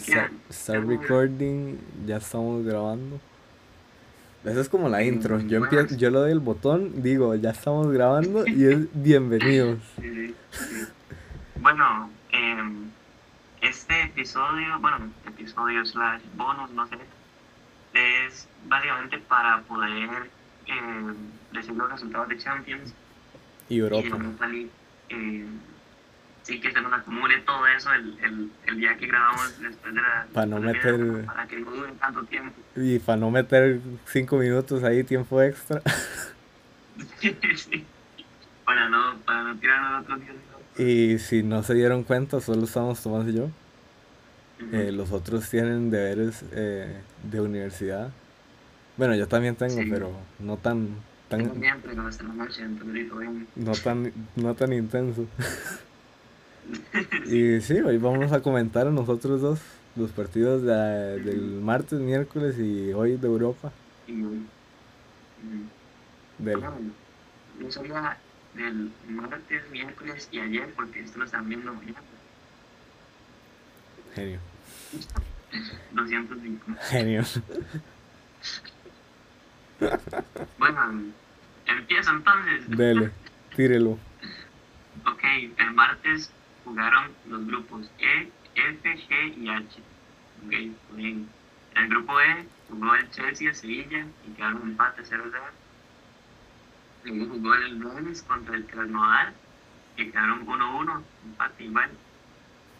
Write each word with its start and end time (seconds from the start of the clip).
Start, 0.00 0.32
start 0.50 0.86
recording, 0.86 1.78
ya 2.06 2.16
estamos 2.16 2.64
grabando. 2.64 3.20
Esa 4.44 4.60
es 4.60 4.68
como 4.68 4.88
la 4.88 5.02
intro. 5.02 5.38
Yo, 5.40 5.58
empiezo, 5.58 5.96
yo 5.96 6.10
le 6.10 6.18
doy 6.18 6.32
el 6.32 6.40
botón, 6.40 7.02
digo, 7.02 7.34
ya 7.34 7.50
estamos 7.50 7.92
grabando 7.92 8.46
y 8.46 8.64
es 8.64 8.78
bienvenidos. 8.94 9.78
Sí, 10.00 10.34
sí. 10.50 10.86
Bueno, 11.56 12.10
eh, 12.32 12.62
este 13.60 14.04
episodio, 14.04 14.78
bueno, 14.80 15.10
episodio 15.26 15.84
slash 15.84 16.22
bonus, 16.36 16.70
no 16.70 16.86
sé, 16.86 16.96
es 17.92 18.48
básicamente 18.66 19.18
para 19.18 19.60
poder 19.62 20.30
eh, 20.66 21.14
decir 21.52 21.74
los 21.74 21.90
resultados 21.90 22.28
de 22.28 22.38
Champions 22.38 22.94
Y 23.68 23.78
Europa. 23.78 24.16
Eh, 25.10 25.46
sí, 26.50 26.60
que 26.60 26.72
se 26.72 26.80
nos 26.80 26.92
acumule 26.92 27.38
todo 27.40 27.66
eso 27.68 27.92
el, 27.94 28.18
el, 28.24 28.50
el 28.66 28.76
día 28.78 28.96
que 28.96 29.06
grabamos 29.06 29.60
después 29.60 29.94
de 29.94 30.00
la... 30.00 30.26
Pa' 30.32 30.46
no 30.46 30.58
meter- 30.60 30.98
mierda, 30.98 31.32
Para 31.32 31.46
que 31.46 31.60
no 31.60 31.70
dure 31.70 31.92
tanto 31.92 32.24
tiempo. 32.24 32.54
Y 32.76 32.98
para 32.98 33.16
no 33.18 33.30
meter 33.30 33.80
cinco 34.06 34.36
minutos 34.38 34.82
ahí, 34.82 35.04
tiempo 35.04 35.40
extra. 35.40 35.80
sí. 37.20 37.84
Para 38.64 38.88
no, 38.88 39.16
para 39.24 39.42
no 39.44 39.56
tirar 39.58 40.02
otros 40.02 40.20
días. 40.20 40.34
Y 40.78 41.18
si 41.18 41.42
no 41.42 41.62
se 41.62 41.74
dieron 41.74 42.04
cuenta, 42.04 42.40
solo 42.40 42.64
estamos 42.64 43.02
Tomás 43.02 43.26
y 43.28 43.34
yo. 43.34 43.48
Eh, 44.72 44.92
los 44.92 45.10
otros 45.12 45.48
tienen 45.48 45.90
deberes 45.90 46.44
eh, 46.52 47.00
de 47.24 47.40
universidad. 47.40 48.10
Bueno, 48.96 49.14
yo 49.14 49.26
también 49.26 49.56
tengo, 49.56 49.80
Sí. 49.82 49.88
pero 49.90 50.12
no 50.38 50.56
tan, 50.58 50.88
tan, 51.28 51.44
no 53.56 53.72
tan, 53.72 54.12
no 54.36 54.54
tan 54.54 54.72
intenso. 54.72 55.26
Y 57.26 57.60
sí, 57.60 57.80
hoy 57.80 57.98
vamos 57.98 58.32
a 58.32 58.40
comentar 58.40 58.86
nosotros 58.86 59.40
dos 59.40 59.60
los 59.96 60.10
partidos 60.12 60.62
de- 60.62 61.20
del 61.22 61.40
martes, 61.60 61.98
miércoles 62.00 62.56
y 62.58 62.92
hoy 62.92 63.16
de 63.16 63.26
Europa. 63.26 63.72
y 64.06 64.22
ujú. 64.22 64.36
Del, 66.38 66.56
Bueno, 66.58 66.74
no 67.58 67.66
del 68.54 68.90
martes, 69.08 69.62
miércoles 69.70 70.28
y 70.32 70.38
ayer, 70.40 70.72
porque 70.74 71.00
esto 71.00 71.18
lo 71.18 71.24
están 71.24 71.48
viendo 71.48 71.72
mañana. 71.72 71.98
genio, 74.14 74.38
205. 75.92 76.66
genio. 76.88 77.22
Bueno, 80.58 81.02
empiezo 81.66 82.10
entonces. 82.10 82.76
Dele, 82.76 83.10
tírelo. 83.56 83.98
Ok, 85.06 85.22
el 85.58 85.70
martes 85.74 86.30
jugaron 86.70 87.12
los 87.26 87.46
grupos 87.48 87.90
E, 87.98 88.30
F, 88.54 88.96
G 89.08 89.38
y 89.38 89.48
H. 89.48 89.82
Ok, 90.46 90.96
bien. 90.96 91.28
En 91.74 91.82
el 91.82 91.88
grupo 91.88 92.20
E 92.20 92.46
jugó 92.68 92.94
el 92.94 93.10
Chelsea 93.10 93.48
el 93.48 93.56
Sevilla 93.56 94.06
y 94.24 94.30
quedaron 94.34 94.62
empate 94.62 95.02
0-0. 95.02 95.32
Luego 97.04 97.34
jugó 97.34 97.54
el 97.54 97.82
Rennes 97.82 98.22
contra 98.22 98.54
el 98.54 98.66
Krasnodar 98.66 99.32
y 99.96 100.10
quedaron 100.10 100.46
1-1, 100.46 101.02
empate 101.24 101.64
igual. 101.64 101.90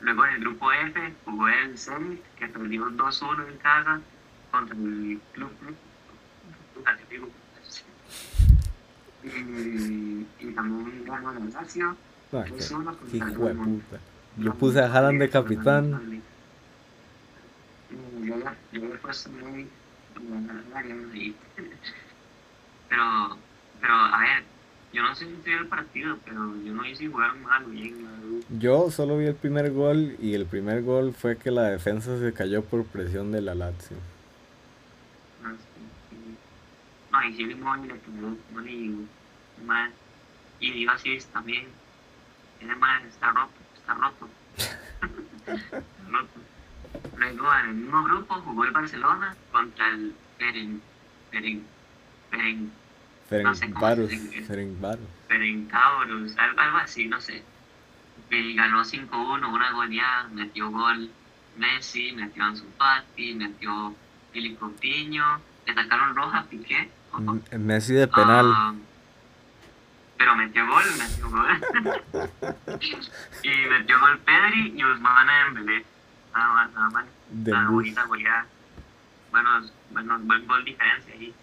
Luego 0.01 0.25
en 0.27 0.35
el 0.35 0.41
grupo 0.41 0.71
F 0.71 1.15
jugó 1.25 1.49
el 1.49 1.77
Zenit 1.77 2.23
que 2.39 2.47
perdió 2.47 2.91
2-1 2.91 3.49
en 3.49 3.59
casa 3.59 4.01
contra 4.53 4.77
el 4.77 5.21
Club. 5.33 5.51
Y, 9.23 10.27
y 10.39 10.53
también 10.55 11.05
ganó 11.05 11.33
el 11.33 11.53
Lazio 11.53 11.97
Ah, 12.33 12.45
qué, 12.47 12.53
2-1 12.55 12.97
qué 13.11 13.17
hijo 13.17 13.27
de 13.27 13.35
Dortmund. 13.35 13.83
puta. 13.83 14.01
Yo 14.37 14.55
puse 14.55 14.81
a 14.81 14.87
Haaland 14.93 15.21
de 15.21 15.31
capitán. 15.31 16.23
Mm, 17.91 18.25
Yo 18.25 18.37
yo 18.73 18.85
he 18.95 18.99
puesto 18.99 19.31
muy 19.31 19.67
ahí. 20.75 21.37
Pero, 22.89 23.37
pero, 23.81 23.95
a 23.95 24.19
ver, 24.19 24.43
yo 24.93 25.03
no 25.03 25.15
sé 25.15 25.25
si 25.27 25.33
estoy 25.33 25.53
el 25.53 25.67
partido, 25.69 26.19
pero 26.25 26.57
yo 26.65 26.75
no 26.75 26.83
vi 26.83 26.97
si 26.97 27.07
jugaron 27.07 27.41
mal 27.45 27.65
o 27.65 27.69
bien. 27.69 27.95
Yo 28.59 28.91
solo 28.91 29.17
vi 29.17 29.27
el 29.27 29.37
primer 29.37 29.71
gol 29.71 30.17
y 30.21 30.35
el 30.35 30.45
primer 30.47 30.83
gol 30.83 31.15
fue 31.15 31.37
que 31.37 31.53
la 31.53 31.63
defensa 31.71 32.19
se 32.19 32.33
cayó 32.33 32.65
por 32.65 32.85
presión 32.85 33.31
de 33.31 33.43
la 33.43 33.55
Lazio. 33.55 33.97
No, 35.43 35.51
sí, 35.51 35.59
sí. 36.11 36.37
No, 37.13 37.25
y 37.25 37.55
Moy 37.55 37.87
le 37.87 37.95
pegó, 37.95 38.37
no 38.53 38.61
le 38.61 38.71
digo, 38.71 38.99
mal. 39.65 39.93
Y 40.59 40.73
dio 40.73 40.91
también. 41.33 41.67
Man 42.79 43.07
está 43.07 43.31
roto, 43.33 43.53
está 43.77 43.95
roto. 43.95 44.29
Está 45.47 45.83
roto. 46.09 46.41
Luego 47.17 47.55
en 47.55 47.69
el 47.69 47.75
mismo 47.75 48.05
grupo 48.05 48.35
jugó 48.37 48.65
el 48.65 48.71
Barcelona 48.73 49.35
contra 49.53 49.89
el 49.91 50.15
Peren, 50.39 50.81
Peren, 51.31 51.65
Peren, 52.31 52.73
No 53.45 53.55
sé. 53.55 53.67
Perencauros, 55.29 56.37
algo, 56.37 56.61
algo 56.61 56.77
así, 56.79 57.07
no 57.07 57.21
sé. 57.21 57.43
Y 58.31 58.55
ganó 58.55 58.83
5-1, 58.85 59.53
una 59.53 59.73
goleada, 59.73 60.29
metió 60.29 60.71
gol 60.71 61.11
Messi, 61.57 62.13
metió 62.13 62.45
Ansu 62.45 62.65
Fati, 62.79 63.35
metió 63.35 63.95
Filipe 64.33 64.57
Coutinho, 64.59 65.41
le 65.67 65.75
sacaron 65.75 66.15
roja 66.15 66.45
Piqué. 66.45 66.91
ojo. 67.13 67.39
M- 67.51 67.59
Messi 67.59 67.95
de 67.95 68.07
penal. 68.09 68.47
Ah, 68.55 68.75
pero 70.21 70.37
metió 70.37 70.67
gol, 70.67 70.85
metió 70.99 71.31
gol. 71.31 71.49
y 73.43 73.49
metió 73.71 73.99
gol 74.01 74.19
Pedri 74.19 74.75
y 74.77 74.85
Usman 74.85 75.27
Dembélé. 75.55 75.83
Nada 76.35 76.53
más, 76.53 76.71
nada 76.73 76.91
más. 76.91 77.05
bus. 77.31 77.73
bonita 77.73 78.05
goleada. 78.05 78.47
Buenos, 79.31 79.73
buenos, 79.93 80.23
buen 80.27 80.47
gol 80.47 80.63
diferencia 80.67 81.15
ahí. 81.15 81.35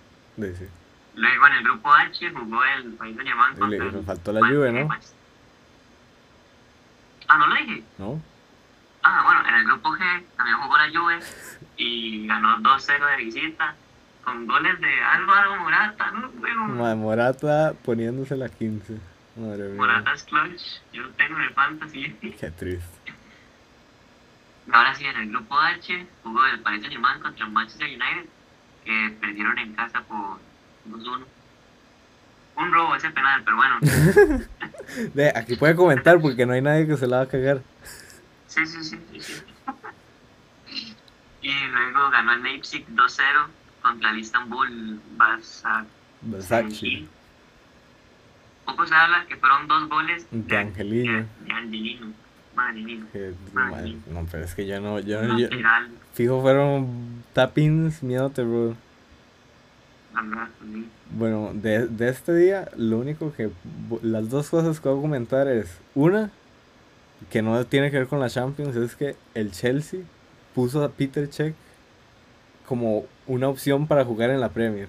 sí. 0.55 0.67
Luego 1.15 1.47
en 1.47 1.53
el 1.53 1.63
grupo 1.63 1.91
H 1.91 2.31
jugó 2.31 2.63
el 2.63 2.93
País 2.93 3.15
de 3.15 3.21
Alemán 3.23 3.55
contra 3.57 3.83
le- 3.85 4.03
faltó 4.03 4.31
la 4.31 4.41
Juve, 4.41 4.71
¿no? 4.71 4.89
Ah, 7.29 7.37
no 7.39 7.47
lo 7.47 7.55
dije. 7.55 7.83
¿No? 7.97 8.21
Ah, 9.01 9.23
bueno, 9.25 9.47
en 9.49 9.55
el 9.55 9.65
grupo 9.65 9.89
G 9.93 10.23
también 10.35 10.57
jugó 10.57 10.77
la 10.77 10.89
Juve 10.91 11.19
y 11.77 12.27
ganó 12.27 12.59
2-0 12.59 13.05
de 13.09 13.15
visita 13.23 13.73
con 14.27 14.45
goles 14.45 14.77
de 14.81 15.01
Álvaro 15.03 15.55
Morata, 15.55 16.11
¿no? 16.11 16.29
Bueno, 16.31 16.65
Ma- 16.67 16.95
Morata 16.95 17.73
poniéndose 17.85 18.35
la 18.35 18.49
15. 18.49 18.97
Madre 19.37 19.69
mía. 19.69 19.77
Morata 19.77 20.11
es 20.13 20.23
clutch, 20.23 20.61
yo 20.91 21.03
lo 21.03 21.09
tengo 21.11 21.37
en 21.37 21.43
el 21.43 21.53
fantasy. 21.53 22.13
Qué 22.37 22.51
triste. 22.51 23.13
Ahora 24.69 24.93
sí, 24.95 25.05
en 25.05 25.15
el 25.15 25.29
grupo 25.29 25.57
H 25.57 26.05
jugó 26.23 26.45
el 26.45 26.59
Paris 26.59 26.81
Saint 26.81 26.91
Germain 26.93 27.21
contra 27.21 27.45
el 27.45 27.51
Manchester 27.53 27.87
United, 27.87 28.29
que 28.83 29.15
perdieron 29.21 29.57
en 29.59 29.73
casa 29.75 30.01
por 30.01 30.39
2-1. 30.89 31.23
Un 32.57 32.73
robo 32.73 32.95
ese 32.95 33.09
penal, 33.11 33.43
pero 33.45 33.55
bueno. 33.55 33.79
De, 35.13 35.29
aquí 35.33 35.55
puede 35.55 35.75
comentar 35.75 36.19
porque 36.19 36.45
no 36.45 36.51
hay 36.51 36.61
nadie 36.61 36.85
que 36.85 36.97
se 36.97 37.07
la 37.07 37.17
va 37.17 37.23
a 37.23 37.27
cagar. 37.29 37.61
Sí, 38.47 38.65
sí, 38.65 38.83
sí, 38.83 38.99
sí, 39.13 39.21
sí. 39.21 39.43
Y 41.41 41.53
luego 41.67 42.09
ganó 42.09 42.33
el 42.33 42.43
Leipzig 42.43 42.85
2-0 42.89 43.21
contra 43.81 44.11
el 44.11 44.19
Istanbul 44.19 44.99
Basak. 45.17 45.85
Versace. 46.21 47.05
Poco 48.65 48.85
se 48.85 48.93
habla 48.95 49.25
que 49.27 49.35
fueron 49.37 49.67
dos 49.67 49.87
goles 49.89 50.25
De 50.31 50.57
Angelino. 50.57 51.13
De, 51.13 51.25
de 51.45 51.51
Angelino. 51.53 52.07
Madre 52.55 52.81
mía. 52.81 53.03
Que- 53.13 53.33
Madre 53.53 53.95
no, 54.11 54.25
pero 54.31 54.43
es 54.43 54.55
que 54.55 54.65
yo 54.65 54.81
no, 54.81 54.99
yo, 54.99 55.19
Un 55.21 55.37
yo- 55.37 55.47
fijo 56.13 56.41
fueron 56.41 57.23
tapins, 57.33 58.01
verdad, 60.23 60.49
sí. 60.63 60.89
Bueno, 61.11 61.51
de, 61.53 61.87
de 61.87 62.09
este 62.09 62.35
día, 62.35 62.69
lo 62.75 62.97
único 62.97 63.31
que, 63.33 63.51
las 64.01 64.29
dos 64.31 64.49
cosas 64.49 64.79
que 64.79 64.89
voy 64.89 64.97
a 64.97 65.01
comentar 65.01 65.47
es, 65.47 65.77
una, 65.93 66.31
que 67.29 67.43
no 67.43 67.63
tiene 67.65 67.91
que 67.91 67.99
ver 67.99 68.07
con 68.07 68.19
la 68.19 68.29
Champions, 68.29 68.75
es 68.75 68.95
que 68.95 69.15
el 69.35 69.51
Chelsea 69.51 69.99
puso 70.55 70.83
a 70.83 70.89
Peter 70.89 71.29
Check 71.29 71.53
como 72.65 73.05
una 73.27 73.49
opción 73.49 73.87
para 73.87 74.05
jugar 74.05 74.29
en 74.29 74.39
la 74.39 74.49
Premier. 74.49 74.87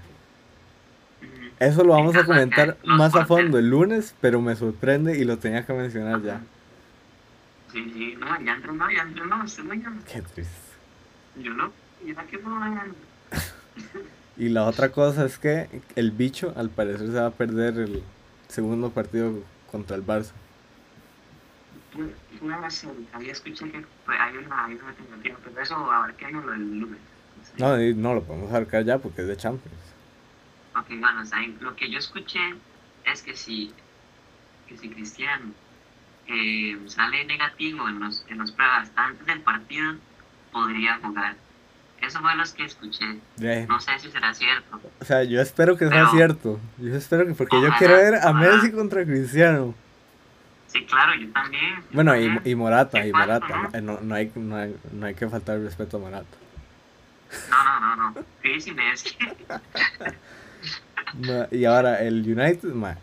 Eso 1.59 1.83
lo 1.83 1.95
vamos 1.95 2.15
a 2.17 2.25
comentar 2.25 2.77
más 2.85 3.15
a 3.17 3.27
fondo 3.27 3.59
el 3.59 3.69
lunes, 3.69 4.15
pero 4.21 4.41
me 4.41 4.55
sorprende 4.55 5.19
y 5.19 5.25
lo 5.25 5.39
tenía 5.39 5.67
que 5.67 5.73
mencionar 5.73 6.23
ya. 6.23 6.41
Sí, 7.73 7.91
sí, 7.93 8.17
no, 8.19 8.41
ya 8.41 8.55
entrenó, 8.55 8.91
ya 8.91 9.03
entrenó, 9.03 9.37
lo 9.39 9.75
llama. 9.75 10.01
Qué 10.11 10.23
triste. 10.23 10.55
Yo 11.37 11.53
no, 11.55 11.73
ya 12.07 12.25
que 12.25 12.39
no 12.39 12.61
vayan. 12.61 12.95
Y 14.39 14.51
la 14.51 14.67
otra 14.67 14.91
cosa 14.91 15.25
es 15.25 15.37
que 15.37 15.69
el 15.97 16.13
bicho 16.13 16.53
al 16.55 16.71
parecer 16.71 17.09
se 17.09 17.15
va 17.15 17.27
a 17.27 17.31
perder 17.33 17.77
el 17.77 18.05
segundo 18.47 18.91
partido 18.91 19.43
contra 19.69 19.97
el 19.97 20.07
Barça. 20.07 20.31
Una 22.41 22.71
serie, 22.71 22.95
había 23.13 23.33
escuchado 23.33 23.73
que 23.73 23.85
hay 24.07 24.37
una, 24.37 24.67
hay 24.67 24.75
una 24.75 24.91
alternativa, 24.91 25.39
pero 25.43 25.61
eso 25.61 25.75
abarquémoslo 25.75 26.53
el 26.53 26.79
lunes. 26.79 27.01
No, 27.59 27.77
no 27.77 28.15
lo 28.15 28.23
podemos 28.23 28.53
arcar 28.53 28.85
ya 28.85 28.99
porque 28.99 29.23
es 29.23 29.29
de 29.29 29.37
Champions. 29.37 29.77
Ok, 30.77 30.87
bueno, 31.01 31.23
lo 31.61 31.75
que 31.77 31.91
yo 31.91 31.99
escuché 31.99 32.41
es 33.05 33.23
que 33.23 33.35
si, 33.35 33.73
que 34.69 34.77
si 34.77 34.89
Cristiano 34.91 35.53
eh, 36.29 36.79
sale 36.87 37.25
negativo 37.25 37.89
en 37.89 37.99
los, 38.01 38.25
en 38.29 38.39
los 38.39 38.53
pruebas 38.53 38.91
antes 38.95 39.27
del 39.27 39.41
partido, 39.41 39.95
podría 40.53 40.99
jugar. 41.03 41.37
Eso 42.01 42.21
fue 42.21 42.35
los 42.37 42.53
que 42.53 42.65
escuché. 42.65 43.19
No 43.67 43.81
sé 43.81 43.99
si 43.99 44.11
será 44.11 44.33
cierto. 44.33 44.81
O 45.01 45.05
sea, 45.05 45.25
yo 45.25 45.41
espero 45.41 45.77
que 45.77 45.89
sea 45.89 46.09
cierto. 46.11 46.61
Yo 46.79 46.95
espero 46.95 47.27
que, 47.27 47.35
porque 47.35 47.61
yo 47.61 47.71
quiero 47.77 47.95
ver 47.95 48.15
a 48.15 48.31
ojalá. 48.31 48.57
Messi 48.57 48.71
contra 48.71 49.05
Cristiano. 49.05 49.75
Sí, 50.69 50.85
claro, 50.85 51.15
yo 51.19 51.29
también. 51.33 51.77
yo 51.77 51.83
Bueno, 51.93 52.15
y, 52.15 52.27
también. 52.27 52.43
y 52.45 52.55
Morata, 52.55 53.05
y 53.05 53.13
Morata. 53.13 53.49
¿no? 53.49 53.69
Eh, 53.79 53.81
No, 53.81 53.99
no, 54.01 54.15
hay, 54.15 54.31
no, 54.37 54.57
hay, 54.57 54.77
no 54.93 55.07
hay 55.07 55.15
que 55.15 55.29
faltar 55.29 55.57
el 55.57 55.65
respeto 55.65 55.97
a 55.97 56.01
Morata. 56.01 56.37
No, 57.51 57.81
no, 57.81 57.97
no, 57.97 58.11
no. 58.11 58.25
Chris 58.43 58.67
y 58.67 58.73
Messi. 58.73 59.17
Y 61.51 61.65
ahora, 61.65 62.03
el 62.03 62.21
United, 62.21 62.69
ma, 62.73 62.97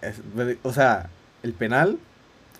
es- 0.00 0.20
o 0.62 0.72
sea, 0.72 1.10
el 1.42 1.52
penal, 1.52 1.98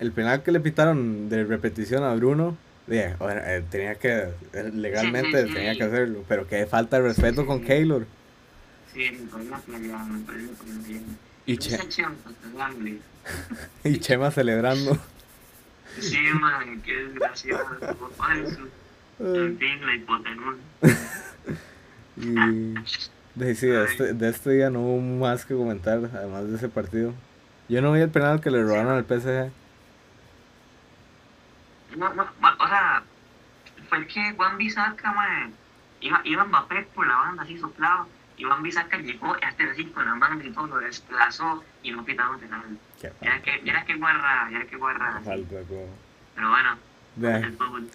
el 0.00 0.12
penal 0.12 0.43
que 0.43 0.52
le 0.52 0.60
pitaron 0.60 1.28
de 1.28 1.44
repetición 1.44 2.02
a 2.04 2.14
Bruno, 2.14 2.56
eh, 2.88 3.14
bueno, 3.19 3.40
eh, 3.44 3.64
tenía 3.70 3.94
que, 3.96 4.28
eh, 4.52 4.70
legalmente 4.75 5.43
Sí, 5.43 5.49
sí, 5.49 5.54
tenía 5.54 5.72
sí. 5.72 5.78
que 5.78 5.84
hacerlo, 5.84 6.25
pero 6.28 6.46
que 6.49 6.66
falta 6.66 6.96
de 7.00 7.08
respeto 7.08 7.46
con 7.46 7.62
Keylor. 7.62 8.06
Sí, 8.93 9.10
me 9.12 9.28
parece 9.31 9.48
una 9.48 9.58
playada, 9.60 10.05
me 10.05 10.20
parece. 10.25 10.48
Y, 11.46 11.56
che- 11.56 11.76
pues, 11.78 11.98
y 13.84 13.98
Chema 13.98 14.31
celebrando. 14.31 14.98
Sí, 16.00 16.19
man, 16.40 16.81
qué 16.82 16.93
desgraciado. 16.93 17.64
En 19.22 19.58
fin, 19.58 19.86
la 19.86 19.94
hipotenusa. 19.94 20.58
Y 23.34 23.54
sí, 23.54 23.66
de, 23.66 23.84
este, 23.84 24.12
de 24.12 24.28
este 24.28 24.50
día 24.50 24.70
no 24.70 24.80
hubo 24.80 25.00
más 25.00 25.46
que 25.46 25.54
comentar, 25.54 25.98
además 26.12 26.48
de 26.48 26.56
ese 26.56 26.69
partido. 26.69 27.14
Yo 27.69 27.80
no 27.80 27.92
vi 27.92 28.00
el 28.00 28.10
penal 28.10 28.40
que 28.40 28.50
le 28.50 28.62
robaron 28.62 28.92
al 28.92 29.04
PSG. 29.04 29.50
No, 31.96 32.12
no, 32.14 32.22
o 32.22 32.69
sea, 32.69 33.02
fue 33.88 33.98
el 33.98 34.06
que 34.06 34.32
Juan 34.34 34.58
Bisaca, 34.58 35.12
man, 35.12 35.52
iba, 36.00 36.20
iba 36.24 36.44
Mbappé 36.44 36.82
por 36.94 37.06
la 37.06 37.16
banda 37.16 37.42
así 37.42 37.56
soplado, 37.58 38.06
y 38.36 38.44
Juan 38.44 38.62
Bisaca 38.62 38.98
llegó 38.98 39.34
hasta 39.42 39.64
así 39.64 39.84
con 39.86 40.04
la 40.04 40.14
mano 40.14 40.42
y 40.42 40.50
todo, 40.50 40.66
lo 40.66 40.78
desplazó 40.78 41.64
y 41.82 41.92
no 41.92 42.04
pitaron 42.04 42.38
penal. 42.38 42.78
Ya 43.00 43.40
que, 43.42 43.62
ya 43.64 43.84
que 43.84 43.96
guarra, 43.96 44.50
ya 44.50 44.64
que 44.66 44.76
guarra. 44.76 45.20
falta, 45.24 45.56
Pero 46.34 46.50
bueno, 46.50 46.78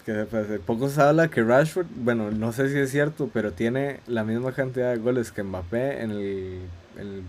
Que 0.04 0.26
se 0.46 0.58
Poco 0.60 0.88
se 0.88 1.02
habla 1.02 1.28
que 1.28 1.42
Rashford, 1.42 1.86
bueno, 1.96 2.30
no 2.30 2.52
sé 2.52 2.68
si 2.70 2.78
es 2.78 2.90
cierto, 2.90 3.28
pero 3.32 3.52
tiene 3.52 4.00
la 4.06 4.22
misma 4.24 4.52
cantidad 4.52 4.92
de 4.92 4.98
goles 4.98 5.32
que 5.32 5.42
Mbappé 5.42 6.02
en 6.02 6.10
el, 6.12 6.60
en 6.96 7.06
el, 7.08 7.22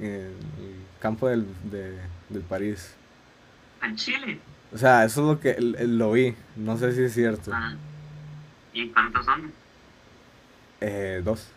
en 0.00 0.10
el 0.14 0.32
campo 1.00 1.28
del, 1.28 1.44
de- 1.64 1.98
del 2.28 2.42
París. 2.42 2.94
En 3.82 3.96
Chile. 3.96 4.38
O 4.72 4.78
sea, 4.78 5.04
eso 5.04 5.20
es 5.22 5.26
lo 5.26 5.40
que 5.40 5.60
lo 5.60 6.12
vi, 6.12 6.34
no 6.56 6.78
sé 6.78 6.92
si 6.94 7.02
es 7.02 7.12
cierto. 7.12 7.50
Ah. 7.52 7.74
¿Y 8.72 8.88
cuántos 8.88 9.24
son? 9.24 9.50
Eh, 10.80 11.20
dos. 11.24 11.48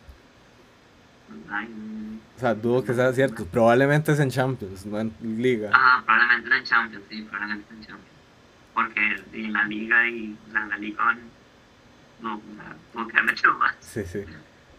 Ay. 1.49 1.67
O 2.35 2.39
sea, 2.39 2.53
dudo 2.53 2.83
que 2.83 2.93
sea 2.93 3.13
cierto. 3.13 3.45
Probablemente 3.45 4.11
es 4.11 4.19
en 4.19 4.29
Champions, 4.29 4.85
no 4.85 4.99
en 4.99 5.13
Liga. 5.21 5.69
Ah, 5.73 6.01
probablemente 6.05 6.57
en 6.57 6.63
Champions, 6.63 7.03
sí, 7.09 7.21
probablemente 7.21 7.73
en 7.73 7.79
Champions. 7.81 8.14
Porque 8.75 9.15
en 9.33 9.53
la 9.53 9.63
liga 9.65 10.07
y, 10.09 10.35
o 10.47 10.51
sea, 10.51 10.61
en 10.63 10.69
la 10.69 10.77
liga 10.77 11.17
no, 12.21 12.35
o 12.35 12.41
sea, 12.55 12.75
tuvo 12.93 13.07
que 13.07 13.17
haber 13.17 13.31
hecho 13.33 13.53
más. 13.57 13.73
Sí, 13.79 14.03
sí. 14.05 14.19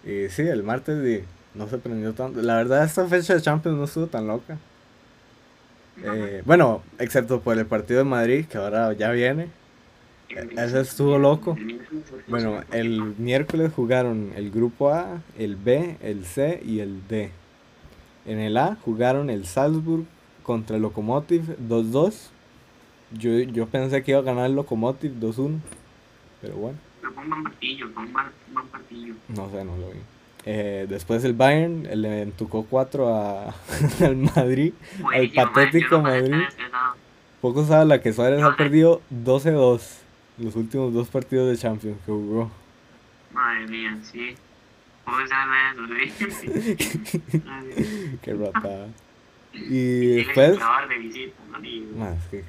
Y 0.04 0.28
sí, 0.28 0.43
el 0.43 0.62
martes 0.62 1.02
di, 1.02 1.22
no 1.54 1.66
se 1.69 1.78
prendió 1.78 2.12
tanto. 2.12 2.40
La 2.43 2.56
verdad, 2.56 2.84
esta 2.84 3.06
fecha 3.08 3.34
de 3.34 3.43
Champions 3.43 3.76
no 3.78 3.84
estuvo 3.84 4.06
tan 4.06 4.26
loca. 4.28 4.58
Eh, 6.04 6.43
bueno, 6.44 6.82
excepto 6.98 7.40
por 7.40 7.58
el 7.58 7.66
partido 7.66 7.98
de 7.98 8.04
Madrid, 8.04 8.44
que 8.46 8.58
ahora 8.58 8.93
ya 8.93 9.10
viene. 9.10 9.48
e- 10.28 10.49
ese 10.56 10.81
estuvo 10.81 11.19
loco. 11.19 11.56
Bueno, 12.28 12.62
el 12.72 13.14
miércoles 13.19 13.72
jugaron 13.75 14.32
el 14.37 14.50
grupo 14.50 14.90
A, 14.92 15.22
el 15.38 15.56
B, 15.56 15.96
el 16.02 16.26
C 16.26 16.60
y 16.64 16.81
el 16.81 17.06
D. 17.08 17.31
En 18.26 18.38
el 18.40 18.56
A 18.58 18.76
jugaron 18.84 19.31
el 19.31 19.46
Salzburg 19.46 20.04
contra 20.42 20.76
el 20.76 20.82
Lokomotiv 20.82 21.56
2-2. 21.69 22.31
Yo, 23.12 23.30
yo 23.30 23.66
pensé 23.66 24.02
que 24.02 24.10
iba 24.12 24.20
a 24.20 24.24
ganar 24.24 24.46
el 24.46 24.54
Lokomotiv 24.56 25.12
2-1. 25.20 25.58
Pero 26.42 26.54
bueno, 26.56 26.78
Pero 27.00 27.12
fue 27.12 27.22
un 27.24 27.30
buen 27.30 27.42
partido, 27.44 27.88
fue 27.94 28.02
un 28.04 28.12
buen, 28.12 28.66
partido. 28.68 29.14
no 29.28 29.50
sé, 29.50 29.64
no 29.64 29.76
lo 29.76 29.90
vi. 29.90 29.98
Eh, 30.44 30.86
después 30.88 31.24
el 31.24 31.32
Bayern 31.32 31.88
le 32.00 32.22
entucó 32.22 32.64
4 32.68 33.08
a, 33.14 33.54
al 34.04 34.16
Madrid. 34.16 34.72
Buenísimo, 35.00 35.44
man, 35.44 35.52
patético 35.54 35.90
yo 35.90 35.96
no 35.96 36.02
Madrid. 36.02 36.34
Poco 37.40 37.64
se 37.64 37.74
habla 37.74 38.00
que 38.00 38.12
Suárez 38.12 38.40
No, 38.40 38.48
ha 38.48 38.52
eh. 38.52 38.56
perdido 38.56 39.00
12-2 39.12 39.80
los 40.38 40.54
últimos 40.56 40.92
dos 40.92 41.08
partidos 41.08 41.48
de 41.50 41.56
Champions 41.56 41.96
que 42.04 42.12
jugó. 42.12 42.50
Madre 43.32 43.66
mía, 43.66 43.98
sí. 44.02 44.34
¿Cómo 45.04 45.18
se 45.18 45.28
llama 45.28 45.74
eso? 46.04 46.28
sí? 46.40 46.76
Qué 48.22 48.34
ratada. 48.34 48.88
Y 49.52 50.16
después, 50.16 50.58
de 50.88 50.98
visita, 50.98 51.34
digo. 51.62 51.96
más 51.98 52.18
que. 52.30 52.44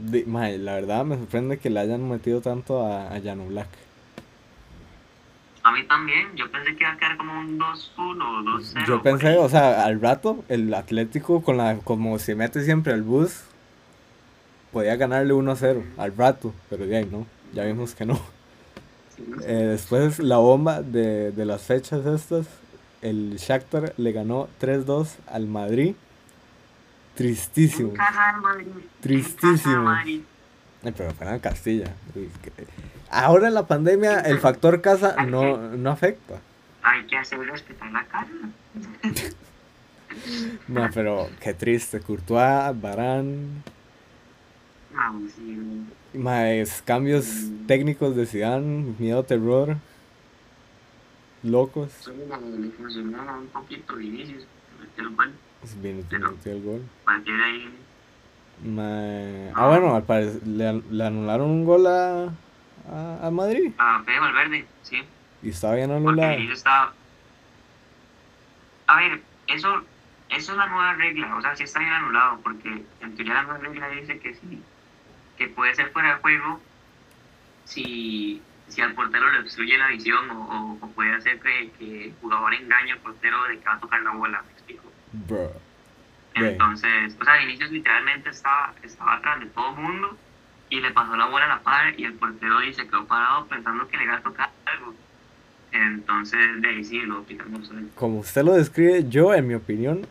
De- 0.00 0.24
la 0.58 0.74
verdad 0.74 1.04
me 1.04 1.16
sorprende 1.16 1.58
que 1.58 1.70
le 1.70 1.80
hayan 1.80 2.08
metido 2.08 2.40
tanto 2.40 2.84
a, 2.86 3.08
a 3.14 3.18
Black. 3.20 3.68
A 5.62 5.72
mí 5.72 5.86
también, 5.86 6.34
yo 6.36 6.50
pensé 6.50 6.74
que 6.74 6.84
iba 6.84 6.92
a 6.92 6.96
quedar 6.96 7.16
como 7.18 7.38
un 7.38 7.58
2-1 7.58 7.98
o 7.98 8.42
2-0. 8.42 8.86
Yo 8.86 9.02
pensé, 9.02 9.36
o 9.36 9.48
sea, 9.48 9.84
al 9.84 10.00
rato, 10.00 10.42
el 10.48 10.72
Atlético, 10.72 11.42
con 11.42 11.58
la 11.58 11.76
como 11.84 12.18
se 12.18 12.34
mete 12.34 12.64
siempre 12.64 12.94
al 12.94 13.02
bus, 13.02 13.42
podía 14.72 14.96
ganarle 14.96 15.34
1-0 15.34 15.82
al 15.98 16.16
rato, 16.16 16.54
pero 16.70 16.86
de 16.86 16.96
ahí 16.96 17.08
no, 17.10 17.26
ya 17.52 17.64
vimos 17.64 17.94
que 17.94 18.06
no. 18.06 18.18
Sí, 19.16 19.24
no 19.28 19.42
sé. 19.42 19.52
Eh, 19.52 19.66
después 19.66 20.18
la 20.18 20.38
bomba 20.38 20.80
de, 20.80 21.30
de 21.32 21.44
las 21.44 21.62
fechas 21.62 22.06
estas, 22.06 22.46
el 23.02 23.36
Shakhtar 23.36 23.92
le 23.98 24.12
ganó 24.12 24.48
3-2 24.60 25.18
al 25.26 25.46
Madrid. 25.46 25.94
Tristísimo. 27.14 27.90
En 27.90 27.96
casa 27.96 28.32
del 28.32 28.40
Madrid. 28.40 28.66
en 28.66 28.72
casa 28.72 29.70
del 29.70 29.80
Tristísimo. 29.82 30.24
Pero 30.82 31.10
fue 31.12 31.28
en 31.34 31.38
Castilla. 31.40 31.94
Ahora 33.10 33.48
en 33.48 33.54
la 33.54 33.66
pandemia 33.66 34.20
el 34.20 34.38
factor 34.38 34.80
casa 34.80 35.16
no, 35.26 35.56
no 35.56 35.90
afecta. 35.90 36.40
Hay 36.82 37.04
que 37.06 37.16
hacer 37.18 37.38
respetar 37.40 37.90
la 37.92 38.04
casa. 38.06 38.30
No, 40.66 40.88
pero 40.92 41.28
qué 41.40 41.54
triste. 41.54 42.00
Courtois, 42.00 42.80
Barán, 42.80 43.62
Vamos, 44.92 45.30
sí. 45.36 45.56
más 46.14 46.82
cambios 46.84 47.26
técnicos 47.66 48.16
de 48.16 48.26
Zidane, 48.26 48.94
miedo, 48.98 49.22
terror, 49.22 49.76
locos. 51.42 51.92
Un 52.08 53.46
poquito 53.52 53.96
Vinicius. 53.96 54.44
metió 54.80 55.04
el 55.04 55.10
Pues 55.60 55.80
Bien, 55.82 55.96
metió 55.98 56.52
el 56.52 56.62
gol. 56.62 56.82
A 57.02 57.04
partir 57.06 57.36
de 57.36 57.44
ahí. 57.44 57.74
Ma- 58.64 59.52
Ah, 59.54 59.68
bueno, 59.68 59.94
al 59.94 60.02
parecer 60.04 60.46
le, 60.46 60.68
an- 60.68 60.84
le 60.90 61.04
anularon 61.06 61.50
un 61.50 61.64
gol 61.64 61.86
a, 61.86 62.24
a, 62.90 63.26
a 63.26 63.30
Madrid. 63.30 63.72
A 63.78 64.02
Fede 64.04 64.20
Valverde, 64.20 64.66
sí. 64.82 65.02
Y 65.42 65.50
estaba 65.50 65.74
bien 65.76 65.90
anulado. 65.90 66.32
estaba. 66.52 66.92
A 68.86 68.96
ver, 69.00 69.20
eso, 69.48 69.82
eso 70.30 70.52
es 70.52 70.58
la 70.58 70.66
nueva 70.66 70.94
regla. 70.94 71.36
O 71.36 71.40
sea, 71.40 71.56
sí 71.56 71.62
está 71.64 71.78
bien 71.80 71.92
anulado. 71.92 72.40
Porque 72.42 72.82
en 73.00 73.14
teoría 73.16 73.34
la 73.34 73.42
nueva 73.44 73.58
regla 73.58 73.88
dice 73.88 74.18
que 74.18 74.34
sí. 74.34 74.62
Que 75.38 75.48
puede 75.48 75.74
ser 75.74 75.90
fuera 75.90 76.14
de 76.16 76.20
juego 76.20 76.60
si, 77.64 78.42
si 78.68 78.80
al 78.82 78.94
portero 78.94 79.30
le 79.30 79.40
obstruye 79.40 79.78
la 79.78 79.88
visión 79.88 80.28
o, 80.30 80.40
o- 80.42 80.78
o 80.84 80.90
puede 80.92 81.14
hacer 81.14 81.40
que, 81.40 81.70
que 81.78 82.04
el 82.06 82.14
jugador 82.20 82.52
engañe 82.54 82.92
al 82.92 82.98
portero 82.98 83.42
de 83.44 83.58
que 83.58 83.64
va 83.64 83.74
a 83.74 83.80
tocar 83.80 84.02
la 84.02 84.10
bola. 84.12 84.42
¿Me 84.42 84.52
explico? 84.52 84.89
Bro. 85.12 85.52
Entonces, 86.34 87.16
o 87.20 87.24
sea, 87.24 87.36
Vinicius 87.38 87.70
literalmente 87.70 88.30
estaba, 88.30 88.72
estaba 88.82 89.14
atrás 89.14 89.40
de 89.40 89.46
todo 89.46 89.70
el 89.70 89.82
mundo 89.82 90.16
y 90.70 90.80
le 90.80 90.90
pasó 90.92 91.16
la 91.16 91.26
bola 91.26 91.46
a 91.46 91.48
la 91.48 91.60
par 91.60 91.98
y 91.98 92.04
el 92.04 92.14
portero 92.14 92.62
y 92.62 92.72
se 92.72 92.86
quedó 92.86 93.04
parado 93.06 93.46
pensando 93.46 93.86
que 93.88 93.96
le 93.96 94.04
iba 94.04 94.16
a 94.16 94.22
tocar 94.22 94.50
algo. 94.66 94.94
Entonces, 95.72 96.62
de 96.62 96.68
ahí 96.68 96.84
sí, 96.84 97.00
lo 97.00 97.22
picamos. 97.24 97.70
Como 97.94 98.20
usted 98.20 98.44
lo 98.44 98.54
describe, 98.54 99.08
yo, 99.08 99.34
en 99.34 99.48
mi 99.48 99.54
opinión, 99.54 100.06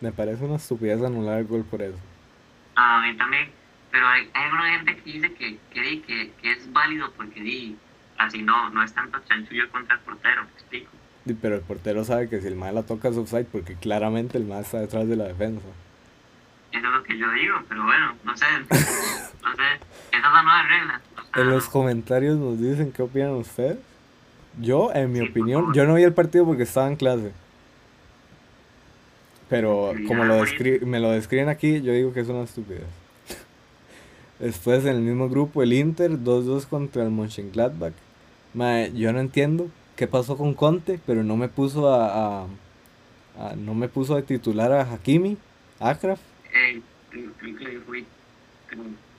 me 0.00 0.12
parece 0.12 0.44
una 0.44 0.56
estupidez 0.56 1.02
anular 1.02 1.38
el 1.38 1.46
gol 1.46 1.64
por 1.64 1.82
eso. 1.82 1.98
A 2.76 3.00
mí 3.00 3.16
también, 3.16 3.50
pero 3.90 4.06
hay, 4.06 4.28
hay 4.32 4.50
una 4.50 4.70
gente 4.70 4.96
que 4.96 5.12
dice 5.12 5.32
que, 5.34 5.58
que, 5.70 6.02
que, 6.02 6.32
que 6.40 6.52
es 6.52 6.72
válido 6.72 7.12
porque 7.12 7.40
di, 7.40 7.76
así 8.18 8.42
no, 8.42 8.70
no 8.70 8.82
es 8.82 8.92
tanto 8.92 9.20
chanchullo 9.28 9.68
contra 9.70 9.96
el 9.96 10.00
portero, 10.02 10.42
me 10.44 10.50
explico. 10.50 10.90
Pero 11.40 11.54
el 11.56 11.62
portero 11.62 12.04
sabe 12.04 12.28
que 12.28 12.40
si 12.40 12.46
el 12.48 12.54
mal 12.56 12.74
la 12.74 12.82
toca 12.82 13.08
es 13.08 13.16
offside 13.16 13.46
porque 13.50 13.74
claramente 13.76 14.36
el 14.36 14.44
mal 14.44 14.62
está 14.62 14.80
detrás 14.80 15.08
de 15.08 15.16
la 15.16 15.24
defensa. 15.24 15.64
Eso 16.72 16.86
es 16.86 16.92
lo 16.92 17.02
que 17.04 17.16
yo 17.16 17.30
digo, 17.32 17.56
pero 17.68 17.82
bueno, 17.84 18.14
no 18.24 18.36
sé, 18.36 18.44
no 18.70 18.76
sé, 18.76 19.62
esa 20.12 20.16
es 20.16 20.22
la 20.22 20.42
nueva 20.42 20.62
regla. 20.64 21.00
o 21.16 21.34
sea, 21.34 21.42
En 21.42 21.50
los 21.50 21.68
comentarios 21.68 22.36
nos 22.36 22.60
dicen 22.60 22.92
qué 22.92 23.02
opinan 23.02 23.30
ustedes. 23.32 23.78
Yo, 24.60 24.92
en 24.94 25.12
mi 25.12 25.20
Sí, 25.20 25.28
opinión, 25.30 25.72
yo 25.72 25.86
no 25.86 25.94
vi 25.94 26.02
el 26.02 26.12
partido 26.12 26.44
porque 26.44 26.64
estaba 26.64 26.88
en 26.88 26.96
clase. 26.96 27.32
Pero 29.48 29.92
como 30.06 30.24
lo 30.24 30.40
descri- 30.42 30.80
me 30.82 31.00
lo 31.00 31.10
describen 31.10 31.48
aquí, 31.48 31.80
yo 31.82 31.92
digo 31.92 32.12
que 32.12 32.20
es 32.20 32.28
una 32.28 32.42
estupidez. 32.44 32.82
Después 34.38 34.82
en 34.84 34.96
el 34.96 35.00
mismo 35.02 35.28
grupo 35.28 35.62
el 35.62 35.72
Inter 35.72 36.10
2-2 36.12 36.66
contra 36.66 37.02
el 37.02 37.10
Mönchengladbach. 37.10 37.92
Mae, 38.54 38.92
yo 38.94 39.12
no 39.12 39.20
entiendo 39.20 39.68
qué 39.96 40.06
pasó 40.06 40.36
con 40.36 40.54
Conte, 40.54 40.98
pero 41.06 41.22
no 41.22 41.36
me 41.36 41.48
puso 41.48 41.92
a, 41.92 42.42
a- 42.42 42.46
a- 43.38 43.56
no 43.56 43.74
me 43.74 43.88
puso 43.88 44.16
a 44.16 44.22
titular 44.22 44.72
a 44.72 44.82
Hakimi, 44.92 45.36
Akraf. 45.80 46.20
Eh, 46.52 46.80
creo 47.10 47.30
que 47.38 48.04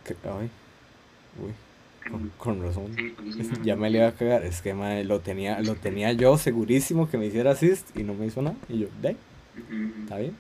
que- 0.06 0.16
ay, 0.30 0.50
uy, 1.42 1.52
con, 2.12 2.32
con 2.38 2.62
razón. 2.64 2.94
Sí, 2.96 3.16
Ya 3.64 3.76
me 3.76 3.90
le 3.90 4.00
iba 4.00 4.08
a 4.08 4.12
cagar, 4.14 4.44
es 4.46 4.62
que 4.62 4.74
mae, 4.74 5.04
lo 5.04 5.20
tenía, 5.22 5.60
lo 5.62 5.76
tenía 5.76 6.12
yo 6.14 6.38
segurísimo 6.38 7.10
que 7.10 7.18
me 7.18 7.26
hiciera 7.28 7.52
assist 7.52 7.96
y 7.98 8.04
no 8.04 8.14
me 8.14 8.28
hizo 8.28 8.42
nada. 8.42 8.56
Y 8.70 8.80
yo, 8.80 8.88
de 9.02 9.16
está 10.04 10.18
bien. 10.18 10.36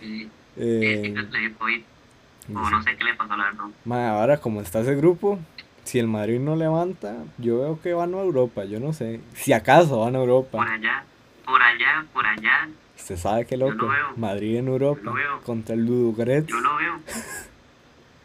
Sí, 0.00 0.30
Eh, 0.58 1.12
le 1.14 1.20
O 1.20 2.64
sí. 2.64 2.70
no 2.70 2.82
sé 2.82 2.96
qué 2.96 3.04
le 3.04 3.14
pasó, 3.14 3.36
la 3.36 3.44
verdad. 3.44 3.64
Mae, 3.84 4.06
ahora 4.06 4.38
como 4.38 4.62
está 4.62 4.80
ese 4.80 4.94
grupo, 4.94 5.38
si 5.86 5.98
el 5.98 6.06
Madrid 6.08 6.38
no 6.40 6.54
levanta, 6.56 7.16
yo 7.38 7.60
veo 7.60 7.80
que 7.80 7.94
van 7.94 8.12
a 8.14 8.18
Europa, 8.20 8.64
yo 8.64 8.78
no 8.80 8.92
sé. 8.92 9.20
Si 9.34 9.52
acaso 9.52 10.00
van 10.00 10.16
a 10.16 10.18
Por 10.18 10.28
Europa. 10.28 10.62
allá, 10.62 11.04
por 11.44 11.62
allá, 11.62 12.04
por 12.12 12.26
allá, 12.26 12.68
Usted 12.98 13.16
sabe 13.16 13.44
qué 13.46 13.56
loco. 13.56 13.72
lo 13.74 13.88
veo. 13.88 14.06
Madrid 14.16 14.56
en 14.56 14.68
Europa 14.68 15.00
Yo 15.02 15.10
lo 15.10 15.14
veo. 15.14 15.40
contra 15.42 15.74
el 15.74 15.86
Ludogorets. 15.86 16.48
yo 16.48 16.60
lo 16.60 16.76
veo. 16.76 17.00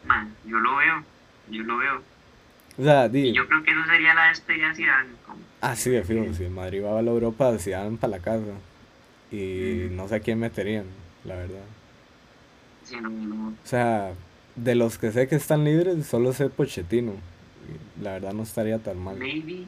Man, 0.04 0.34
yo 0.44 0.58
lo 0.58 0.76
veo, 0.76 1.04
yo 1.50 1.62
lo 1.62 1.76
veo. 1.78 2.02
O 2.78 2.82
sea, 2.82 3.06
Y 3.12 3.32
yo 3.32 3.46
creo 3.46 3.62
que 3.62 3.70
eso 3.70 3.80
sería 3.86 4.14
la 4.14 4.28
despedida 4.28 4.68
de 4.70 4.74
Zidane. 4.74 5.08
ah, 5.60 5.76
sí, 5.76 5.90
de 5.90 6.02
fijo, 6.02 6.32
si 6.34 6.44
el 6.44 6.50
Madrid 6.50 6.82
va 6.84 6.98
a 6.98 7.02
la 7.02 7.10
Europa, 7.10 7.52
van 7.52 7.96
para 7.98 8.10
la 8.10 8.18
casa. 8.18 8.52
Y 9.30 9.88
Mm. 9.90 9.96
no 9.96 10.08
sé 10.08 10.16
a 10.16 10.20
quién 10.20 10.38
meterían, 10.40 10.86
la 11.24 11.36
verdad. 11.36 11.64
Sí, 12.84 12.96
no, 13.00 13.08
no. 13.10 13.48
O 13.50 13.66
sea, 13.66 14.12
de 14.56 14.74
los 14.74 14.98
que 14.98 15.12
sé 15.12 15.28
que 15.28 15.36
están 15.36 15.64
libres, 15.64 16.06
solo 16.06 16.32
sé 16.32 16.48
Pochettino. 16.50 17.12
Y 17.98 18.02
La 18.02 18.12
verdad 18.12 18.32
no 18.32 18.42
estaría 18.42 18.78
tan 18.78 18.98
mal. 19.02 19.16
Maybe, 19.18 19.64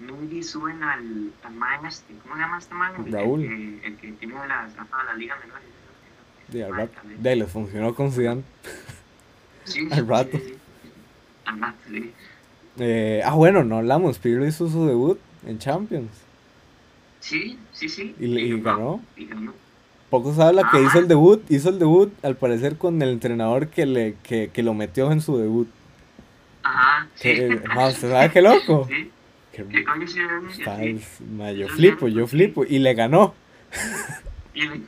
maybe 0.00 0.42
suben 0.42 0.82
al, 0.82 1.30
al 1.44 1.54
man 1.54 1.86
este, 1.86 2.14
¿cómo 2.22 2.34
se 2.34 2.40
llama 2.40 2.58
este 2.58 2.74
man? 2.74 2.92
El- 3.06 3.12
Raúl. 3.12 3.42
El, 3.44 3.48
que- 3.80 3.86
el 3.86 3.96
que 3.96 4.12
tiene 4.12 4.34
las 4.46 4.74
gafas 4.74 5.00
de 5.00 5.12
la 5.12 5.14
liga 5.14 5.36
menor. 5.44 5.58
Di, 6.48 6.62
al 6.62 6.74
rato- 6.76 7.00
de, 7.18 7.36
les 7.36 7.50
funcionó 7.50 7.94
con 7.94 8.10
Zidane. 8.12 8.42
Sí, 9.64 9.88
al 9.92 10.06
rato. 10.06 10.36
sí, 10.38 10.44
sí. 10.48 10.54
Al 11.44 11.60
rato, 11.60 11.78
sí. 11.88 12.12
Eh, 12.78 13.22
ah, 13.24 13.34
bueno, 13.34 13.62
no 13.64 13.78
hablamos. 13.78 14.18
Pirlo 14.18 14.46
hizo 14.46 14.68
su 14.68 14.86
debut 14.86 15.18
en 15.46 15.58
Champions. 15.58 16.10
Sí, 17.20 17.58
sí, 17.72 17.88
sí. 17.88 18.14
Y, 18.18 18.26
le- 18.26 18.40
y 18.42 18.60
ganó. 18.60 19.00
Y 19.16 19.26
ganó. 19.26 19.52
Poco 20.08 20.34
se 20.34 20.42
habla 20.42 20.68
que 20.72 20.82
hizo 20.82 20.98
el 20.98 21.06
debut. 21.06 21.42
Hizo 21.50 21.68
el 21.68 21.78
debut, 21.78 22.12
al 22.24 22.36
parecer, 22.36 22.76
con 22.78 23.00
el 23.02 23.10
entrenador 23.10 23.68
que, 23.68 23.86
le, 23.86 24.16
que, 24.24 24.50
que 24.52 24.62
lo 24.64 24.74
metió 24.74 25.12
en 25.12 25.20
su 25.20 25.36
debut. 25.38 25.68
Ajá, 26.72 27.08
sí. 27.14 27.30
¿Usted 27.30 28.10
sabe 28.10 28.30
qué 28.30 28.42
loco? 28.42 28.86
Sí, 28.88 29.10
Qué- 29.52 29.64
qué 29.66 29.84
coincidencia, 29.84 30.64
está- 30.64 30.78
sí. 30.78 30.88
es- 31.00 31.20
ma, 31.22 31.52
yo 31.52 31.68
flipo, 31.68 32.08
yo 32.08 32.26
flipo. 32.26 32.64
Y 32.64 32.78
le 32.78 32.94
ganó. 32.94 33.34
Y 34.54 34.62
le- 34.62 34.80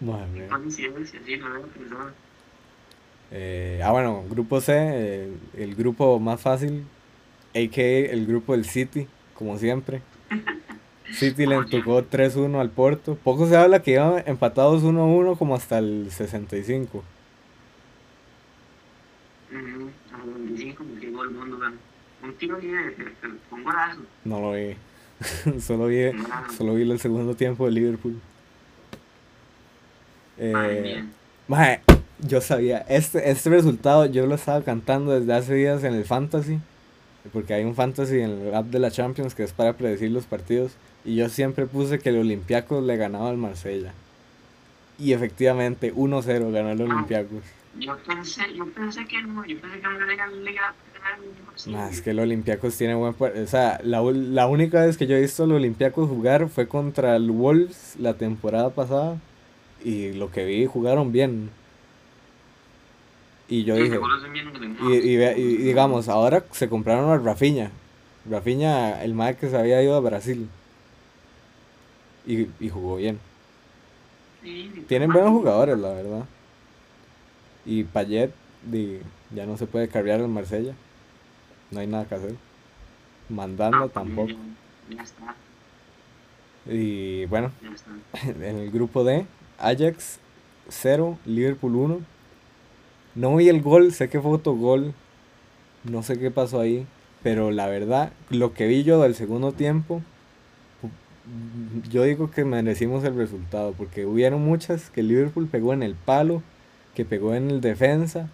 Madre 0.00 0.26
mía. 0.32 0.48
coincidencia, 0.48 1.20
sí, 1.24 1.36
no 1.36 1.60
pensado. 1.68 2.10
Eh, 3.30 3.80
ah, 3.84 3.92
bueno, 3.92 4.24
grupo 4.28 4.60
C, 4.60 4.72
eh, 4.76 5.32
el 5.56 5.74
grupo 5.74 6.18
más 6.20 6.40
fácil, 6.40 6.84
a.k.a. 7.54 8.12
el 8.12 8.26
grupo 8.26 8.52
del 8.52 8.64
City, 8.64 9.06
como 9.34 9.58
siempre. 9.58 10.02
City 11.12 11.46
le 11.46 11.64
tocó 11.66 12.02
3-1 12.04 12.60
al 12.60 12.70
Porto. 12.70 13.16
Poco 13.22 13.46
se 13.48 13.56
habla 13.56 13.82
que 13.82 13.92
iban 13.92 14.22
empatados 14.26 14.82
1-1 14.82 15.36
como 15.38 15.54
hasta 15.54 15.78
el 15.78 16.08
65. 16.10 16.98
Ujú, 16.98 16.98
a 16.98 16.98
los 16.98 16.98
25 16.98 17.04
como 20.76 21.00
que 21.00 21.06
mundo. 21.08 21.58
Un 22.22 22.34
tiro 22.34 22.58
un 23.50 23.64
golazo. 23.64 24.00
No 24.24 24.40
lo 24.40 24.52
vi. 24.52 24.76
solo 25.60 25.86
vi, 25.86 26.10
golazo. 26.10 26.52
solo 26.56 26.74
vi 26.74 26.90
el 26.90 26.98
segundo 26.98 27.34
tiempo 27.34 27.66
de 27.66 27.72
Liverpool. 27.72 28.20
Eh, 30.38 30.80
mía. 30.82 31.06
Mae, 31.48 31.80
yo 32.20 32.40
sabía, 32.40 32.78
este, 32.88 33.30
este 33.30 33.50
resultado 33.50 34.06
yo 34.06 34.26
lo 34.26 34.36
estaba 34.36 34.62
cantando 34.62 35.12
desde 35.12 35.32
hace 35.34 35.54
días 35.54 35.84
en 35.84 35.94
el 35.94 36.04
Fantasy, 36.04 36.60
porque 37.32 37.54
hay 37.54 37.64
un 37.64 37.74
Fantasy 37.74 38.20
en 38.20 38.30
el 38.30 38.54
app 38.54 38.66
de 38.66 38.78
la 38.78 38.90
Champions 38.90 39.34
que 39.34 39.42
es 39.42 39.52
para 39.52 39.74
predecir 39.74 40.10
los 40.10 40.24
partidos, 40.24 40.72
y 41.04 41.16
yo 41.16 41.28
siempre 41.28 41.66
puse 41.66 41.98
que 41.98 42.10
el 42.10 42.18
Olympiacos 42.18 42.82
le 42.84 42.96
ganaba 42.96 43.28
al 43.28 43.36
Marsella. 43.36 43.92
Y 44.98 45.12
efectivamente, 45.12 45.92
1-0 45.92 46.52
ganó 46.52 46.70
el 46.70 46.82
Ah. 46.82 47.42
Yo 47.78 47.96
pensé, 48.06 48.42
yo 48.54 48.66
pensé 48.66 49.04
que 49.06 49.22
no, 49.22 49.44
yo 49.44 49.58
pensé 49.60 49.80
que 49.80 49.82
no 49.86 50.06
le 50.06 50.14
iban 50.14 50.30
a 50.30 50.36
liga. 50.36 50.74
Más 51.66 52.00
que 52.00 52.10
el 52.10 52.18
Olympiacos 52.20 52.76
tiene 52.76 52.94
buen 52.94 53.14
O 53.18 53.46
sea, 53.46 53.80
la, 53.84 54.02
la 54.02 54.46
única 54.46 54.84
vez 54.84 54.96
que 54.96 55.06
yo 55.06 55.16
he 55.16 55.20
visto 55.20 55.44
al 55.44 55.52
Olympiacos 55.52 56.08
jugar 56.08 56.48
fue 56.48 56.66
contra 56.66 57.16
el 57.16 57.30
Wolves 57.30 57.96
la 57.98 58.14
temporada 58.14 58.70
pasada, 58.70 59.16
y 59.84 60.12
lo 60.12 60.30
que 60.30 60.44
vi 60.44 60.66
jugaron 60.66 61.12
bien. 61.12 61.50
Y 63.48 63.64
yo 63.64 63.76
Sí, 63.76 63.82
dije, 63.82 63.98
Y, 64.82 64.92
y, 64.94 65.16
ve- 65.16 65.38
y 65.38 65.56
digamos, 65.58 66.08
ahora 66.08 66.44
se 66.52 66.68
compraron 66.68 67.10
a 67.10 67.18
Rafinha. 67.18 67.70
Rafinha, 68.30 69.02
el 69.02 69.14
más 69.14 69.36
que 69.36 69.50
se 69.50 69.56
había 69.56 69.82
ido 69.82 69.94
a 69.96 70.00
Brasil. 70.00 70.48
Y, 72.26 72.46
y 72.60 72.68
jugó 72.68 72.96
bien. 72.96 73.18
Sí, 74.42 74.70
Tienen 74.88 75.12
buenos 75.12 75.32
jugadores, 75.32 75.78
la 75.78 75.90
verdad. 75.92 76.24
Y 77.64 77.84
Payet, 77.84 78.32
di, 78.64 79.00
ya 79.34 79.46
no 79.46 79.56
se 79.56 79.66
puede 79.66 79.88
cargar 79.88 80.20
al 80.20 80.28
Marsella. 80.28 80.74
No 81.70 81.80
hay 81.80 81.86
nada 81.86 82.04
que 82.06 82.14
hacer. 82.14 82.34
Mandanda 83.28 83.78
no, 83.78 83.88
pues, 83.88 83.94
tampoco. 83.94 84.32
Ya, 84.90 85.02
está, 85.02 85.34
Y 86.66 87.24
bueno, 87.26 87.52
ya 87.62 87.70
está. 87.70 87.90
en 88.28 88.58
el 88.58 88.70
grupo 88.70 89.04
D, 89.04 89.26
Ajax 89.58 90.18
0, 90.68 91.18
Liverpool 91.24 91.76
1. 91.76 92.00
No 93.14 93.36
vi 93.36 93.48
el 93.48 93.62
gol, 93.62 93.92
sé 93.92 94.08
que 94.08 94.20
fue 94.20 94.32
autogol. 94.32 94.94
No 95.84 96.02
sé 96.02 96.18
qué 96.18 96.30
pasó 96.30 96.60
ahí. 96.60 96.86
Pero 97.22 97.50
la 97.50 97.66
verdad, 97.66 98.12
lo 98.30 98.52
que 98.52 98.66
vi 98.66 98.82
yo 98.82 99.00
del 99.00 99.14
segundo 99.14 99.52
tiempo, 99.52 100.02
yo 101.88 102.02
digo 102.02 102.30
que 102.30 102.44
merecimos 102.44 103.04
el 103.04 103.14
resultado. 103.14 103.72
Porque 103.72 104.06
hubieron 104.06 104.42
muchas 104.42 104.90
que 104.90 105.02
Liverpool 105.02 105.46
pegó 105.46 105.72
en 105.72 105.82
el 105.82 105.94
palo, 105.94 106.42
que 106.94 107.04
pegó 107.04 107.34
en 107.34 107.50
el 107.50 107.60
defensa. 107.60 108.28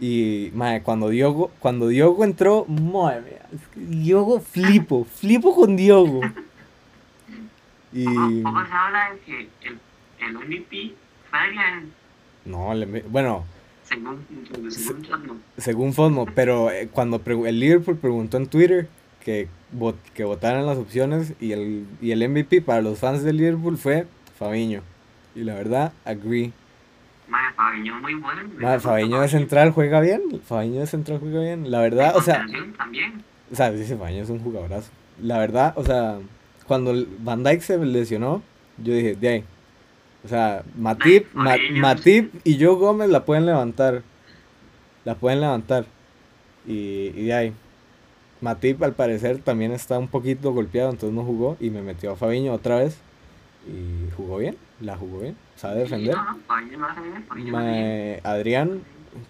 Y 0.00 0.50
mae, 0.54 0.82
cuando 0.82 1.08
Diogo, 1.08 1.50
cuando 1.58 1.88
Diogo 1.88 2.22
entró, 2.24 2.64
madre 2.66 3.22
mía, 3.22 3.46
Diogo 3.74 4.38
flipo, 4.40 5.04
flipo 5.04 5.54
con 5.54 5.76
Diogo. 5.76 6.20
Y 7.92 8.04
poco 8.42 8.64
se 8.66 8.72
habla 8.72 9.12
de 9.12 9.18
que 9.20 9.48
el, 9.62 9.78
el 10.20 10.94
no, 12.44 12.74
le 12.74 13.02
bueno, 13.02 13.44
según, 13.84 14.26
según 14.70 15.02
Chapman. 15.02 15.42
según 15.56 15.92
Fosmo, 15.94 16.26
pero 16.34 16.70
eh, 16.70 16.88
cuando 16.92 17.20
el 17.46 17.58
Liverpool 17.60 17.96
preguntó 17.96 18.36
en 18.36 18.46
Twitter 18.46 18.88
que, 19.24 19.48
vot- 19.74 19.94
que 20.14 20.24
votaran 20.24 20.66
las 20.66 20.76
opciones 20.78 21.32
y 21.40 21.52
el, 21.52 21.86
y 22.02 22.10
el 22.10 22.28
MVP 22.28 22.60
para 22.62 22.82
los 22.82 22.98
fans 22.98 23.22
del 23.22 23.38
Liverpool 23.38 23.78
fue 23.78 24.06
Fabiño. 24.38 24.82
Y 25.34 25.44
la 25.44 25.54
verdad, 25.54 25.92
agree. 26.04 26.52
Madre, 27.28 27.54
Fabiño 27.54 28.00
muy 28.00 28.14
bueno. 28.14 28.42
Madre, 28.58 28.80
Fabiño 28.80 29.20
de 29.20 29.28
central 29.28 29.72
juega 29.72 30.00
bien, 30.00 30.22
Fabiño 30.44 30.80
de 30.80 30.86
central 30.86 31.18
juega 31.18 31.40
bien. 31.40 31.70
La 31.70 31.80
verdad, 31.80 32.16
o 32.16 32.22
sea, 32.22 32.46
También. 32.76 33.22
o 33.52 33.54
sea, 33.54 33.70
dice 33.70 33.96
Fabiño 33.96 34.22
es 34.22 34.30
un 34.30 34.40
jugadorazo. 34.40 34.90
La 35.20 35.38
verdad, 35.38 35.74
o 35.76 35.84
sea, 35.84 36.18
cuando 36.66 36.94
Van 37.20 37.42
Dijk 37.44 37.60
se 37.60 37.78
lesionó, 37.78 38.42
yo 38.78 38.94
dije, 38.94 39.14
de 39.16 39.28
ahí. 39.28 39.44
O 40.24 40.28
sea, 40.28 40.62
Matip, 40.76 41.26
Ma-. 41.34 41.56
Matip 41.72 42.34
y 42.44 42.62
Joe 42.62 42.74
Gómez 42.76 43.08
la 43.08 43.24
pueden 43.24 43.46
levantar. 43.46 44.02
La 45.04 45.14
pueden 45.14 45.40
levantar. 45.40 45.86
Y, 46.66 47.12
y 47.14 47.26
de 47.26 47.34
ahí. 47.34 47.52
Matip 48.40 48.82
al 48.82 48.92
parecer 48.92 49.38
también 49.38 49.72
está 49.72 49.98
un 49.98 50.08
poquito 50.08 50.52
golpeado, 50.52 50.90
entonces 50.90 51.14
no 51.14 51.24
jugó. 51.24 51.56
Y 51.60 51.70
me 51.70 51.82
metió 51.82 52.12
a 52.12 52.16
Fabiño 52.16 52.52
otra 52.52 52.76
vez. 52.76 52.98
Y 53.68 54.10
jugó 54.16 54.38
bien, 54.38 54.56
la 54.80 54.96
jugó 54.96 55.20
bien. 55.20 55.36
Sabe 55.56 55.80
defender. 55.80 56.14
Mae, 57.52 58.20
Adrián, 58.24 58.82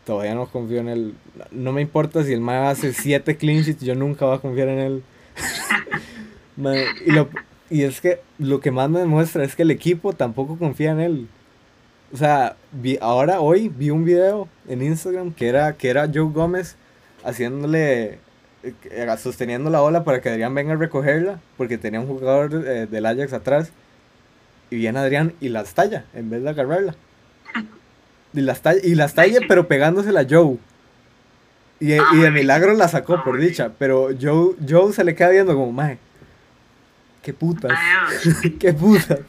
todavía 0.05 0.35
no 0.35 0.47
confío 0.47 0.79
en 0.81 0.89
él. 0.89 1.15
No 1.51 1.73
me 1.73 1.81
importa 1.83 2.23
si 2.23 2.33
el 2.33 2.41
Mae 2.41 2.67
hace 2.69 2.93
7 2.93 3.37
clean 3.37 3.63
sheets, 3.63 3.83
yo 3.83 3.95
nunca 3.95 4.27
voy 4.27 4.37
a 4.37 4.41
confiar 4.41 4.69
en 4.69 4.79
él. 4.79 5.03
Mae, 6.57 6.85
y, 7.07 7.11
lo- 7.13 7.29
y 7.71 7.83
es 7.83 8.01
que 8.01 8.21
lo 8.39 8.61
que 8.61 8.71
más 8.71 8.89
me 8.91 9.01
demuestra 9.01 9.45
es 9.45 9.55
que 9.57 9.63
el 9.63 9.71
equipo 9.71 10.13
tampoco 10.13 10.57
confía 10.59 10.93
en 10.93 11.01
él. 11.01 11.29
O 12.13 12.17
sea, 12.17 12.57
vi, 12.73 12.97
ahora 13.01 13.41
hoy 13.41 13.69
vi 13.69 13.91
un 13.91 14.05
video 14.05 14.49
en 14.69 14.83
Instagram 14.83 15.33
que 15.33 15.49
era, 15.49 15.75
que 15.77 15.91
era 15.91 16.07
Joe 16.13 16.33
Gómez 16.33 16.77
haciéndole, 17.25 18.19
eh, 18.63 19.07
sosteniendo 19.19 19.69
la 19.69 19.81
bola 19.81 20.05
para 20.05 20.21
que 20.21 20.31
Adrián 20.31 20.55
venga 20.55 20.73
a 20.73 20.77
recogerla, 20.77 21.41
porque 21.57 21.77
tenía 21.77 22.01
un 22.01 22.07
jugador 22.07 22.65
eh, 22.67 22.87
del 22.87 23.05
Ajax 23.07 23.33
atrás. 23.33 23.73
Y 24.71 24.77
viene 24.77 24.99
Adrián 24.99 25.33
y 25.41 25.49
la 25.49 25.61
estalla 25.63 26.05
en 26.15 26.31
vez 26.31 26.43
de 26.43 26.51
agarrarla. 26.51 26.95
Y 28.35 28.43
las 28.43 28.61
talle, 28.61 28.81
y 28.85 28.95
las 28.95 29.15
talle 29.15 29.41
pero 29.49 29.67
pegándosela 29.69 30.21
a 30.21 30.27
Joe. 30.29 30.59
Y, 31.81 31.95
Ah, 31.95 32.05
y 32.13 32.19
de 32.19 32.31
milagro 32.31 32.75
la 32.75 32.87
sacó, 32.87 33.15
Ah, 33.15 33.25
por 33.25 33.39
dicha. 33.39 33.73
Pero 33.79 34.11
Joe, 34.21 34.55
Joe 34.69 34.93
se 34.93 35.03
le 35.03 35.15
queda 35.15 35.31
viendo 35.31 35.55
como, 35.55 35.73
mae, 35.73 35.99
qué 37.23 37.33
putas, 37.33 37.73
Ay, 37.73 38.51
qué 38.61 38.73
putas. 38.75 39.21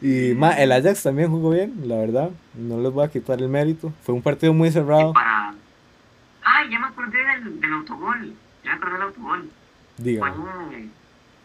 Y 0.00 0.32
ma, 0.34 0.52
el 0.52 0.72
Ajax 0.72 1.02
también 1.02 1.28
jugó 1.30 1.50
bien, 1.50 1.74
la 1.84 1.96
verdad. 1.96 2.30
No 2.54 2.80
les 2.80 2.92
voy 2.92 3.04
a 3.04 3.10
quitar 3.10 3.40
el 3.42 3.48
mérito. 3.48 3.92
Fue 4.02 4.14
un 4.14 4.22
partido 4.22 4.54
muy 4.54 4.70
cerrado. 4.70 5.12
para... 5.12 5.54
Ay, 6.42 6.70
ya 6.70 6.78
me 6.78 6.86
acordé 6.86 7.18
del, 7.18 7.60
del 7.60 7.72
autogol. 7.74 8.32
Ya 8.64 8.70
me 8.70 8.76
acordé 8.76 8.92
del 8.94 9.02
autogol. 9.02 9.50
Dígame. 9.98 10.32
Fue... 10.32 10.88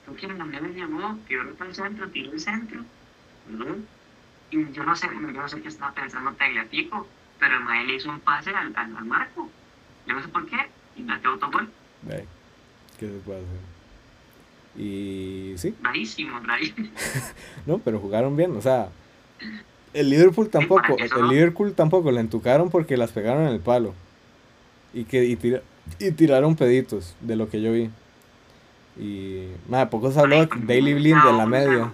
Creo 0.06 0.16
que 0.18 0.28
la 0.28 0.44
me 0.46 0.74
llamó, 0.74 1.18
tiró 1.28 1.54
para 1.56 1.70
el 1.70 1.76
centro, 1.76 2.08
tiró 2.10 2.32
el 2.34 2.40
centro. 2.40 2.82
¿verdad? 3.48 3.76
Y 4.52 4.72
yo 4.72 4.84
no 4.84 4.96
sé, 4.96 5.08
yo 5.12 5.20
no 5.32 5.50
sé 5.50 5.62
qué 5.62 5.68
estaba 5.70 5.94
pensando 5.94 6.32
Tagliafico, 6.34 7.08
pero 7.40 7.58
el 7.58 7.64
Mae 7.64 7.86
le 7.86 7.96
hizo 7.96 8.10
un 8.10 8.20
pase 8.20 8.52
al, 8.52 8.74
al, 8.76 8.96
al 8.96 9.06
marco. 9.06 9.50
Yo 10.08 10.14
no 10.14 10.22
sé 10.22 10.28
por 10.28 10.46
qué, 10.46 10.58
y 10.96 11.02
metió 11.02 11.32
autogol. 11.32 11.70
Ve, 12.04 12.26
¿Qué 13.00 13.08
se 13.08 13.14
puede 13.20 13.40
hacer? 13.40 13.60
Y 14.76 15.54
sí, 15.58 15.76
Rarísimo, 15.82 16.40
rarísimo. 16.40 16.90
no, 17.66 17.78
pero 17.80 18.00
jugaron 18.00 18.36
bien. 18.36 18.56
O 18.56 18.62
sea, 18.62 18.90
el 19.94 20.10
Liverpool 20.10 20.50
tampoco, 20.50 20.98
el 20.98 21.10
no- 21.10 21.32
Liverpool 21.32 21.74
tampoco 21.74 22.12
le 22.12 22.20
entucaron 22.20 22.70
porque 22.70 22.98
las 22.98 23.12
pegaron 23.12 23.44
en 23.44 23.54
el 23.54 23.60
palo. 23.60 23.94
Y 24.94 25.06
que 25.06 25.26
y, 25.26 25.36
tira- 25.36 25.62
y 26.00 26.12
tiraron 26.12 26.56
peditos, 26.56 27.16
de 27.22 27.36
lo 27.36 27.50
que 27.50 27.62
yo 27.62 27.72
vi. 27.72 27.90
Y 28.98 29.48
poco 29.90 30.12
se 30.12 30.20
habló 30.20 30.46
de 30.46 30.50
Daily 30.66 30.94
Blind 30.94 31.24
de 31.24 31.34
la 31.34 31.46
media. 31.46 31.92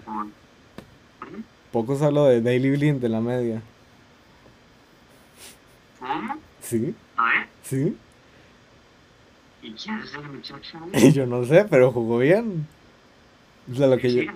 Poco 1.71 1.95
se 1.95 2.05
habló 2.05 2.25
de 2.25 2.41
Daily 2.41 2.71
Blind 2.71 2.99
de 2.99 3.09
la 3.09 3.21
media. 3.21 3.61
¿Cómo? 5.99 6.37
Sí, 6.61 6.95
sí. 7.63 7.95
¿y 9.61 9.71
qué 9.73 9.91
hace 9.91 10.17
el 10.17 10.29
muchacho? 10.29 10.79
Yo 11.13 11.25
no 11.25 11.45
sé, 11.45 11.65
pero 11.69 11.91
jugó 11.91 12.19
bien. 12.19 12.67
O 13.71 13.75
sea, 13.75 13.87
lo 13.87 13.97
que 13.97 14.11
yo. 14.11 14.31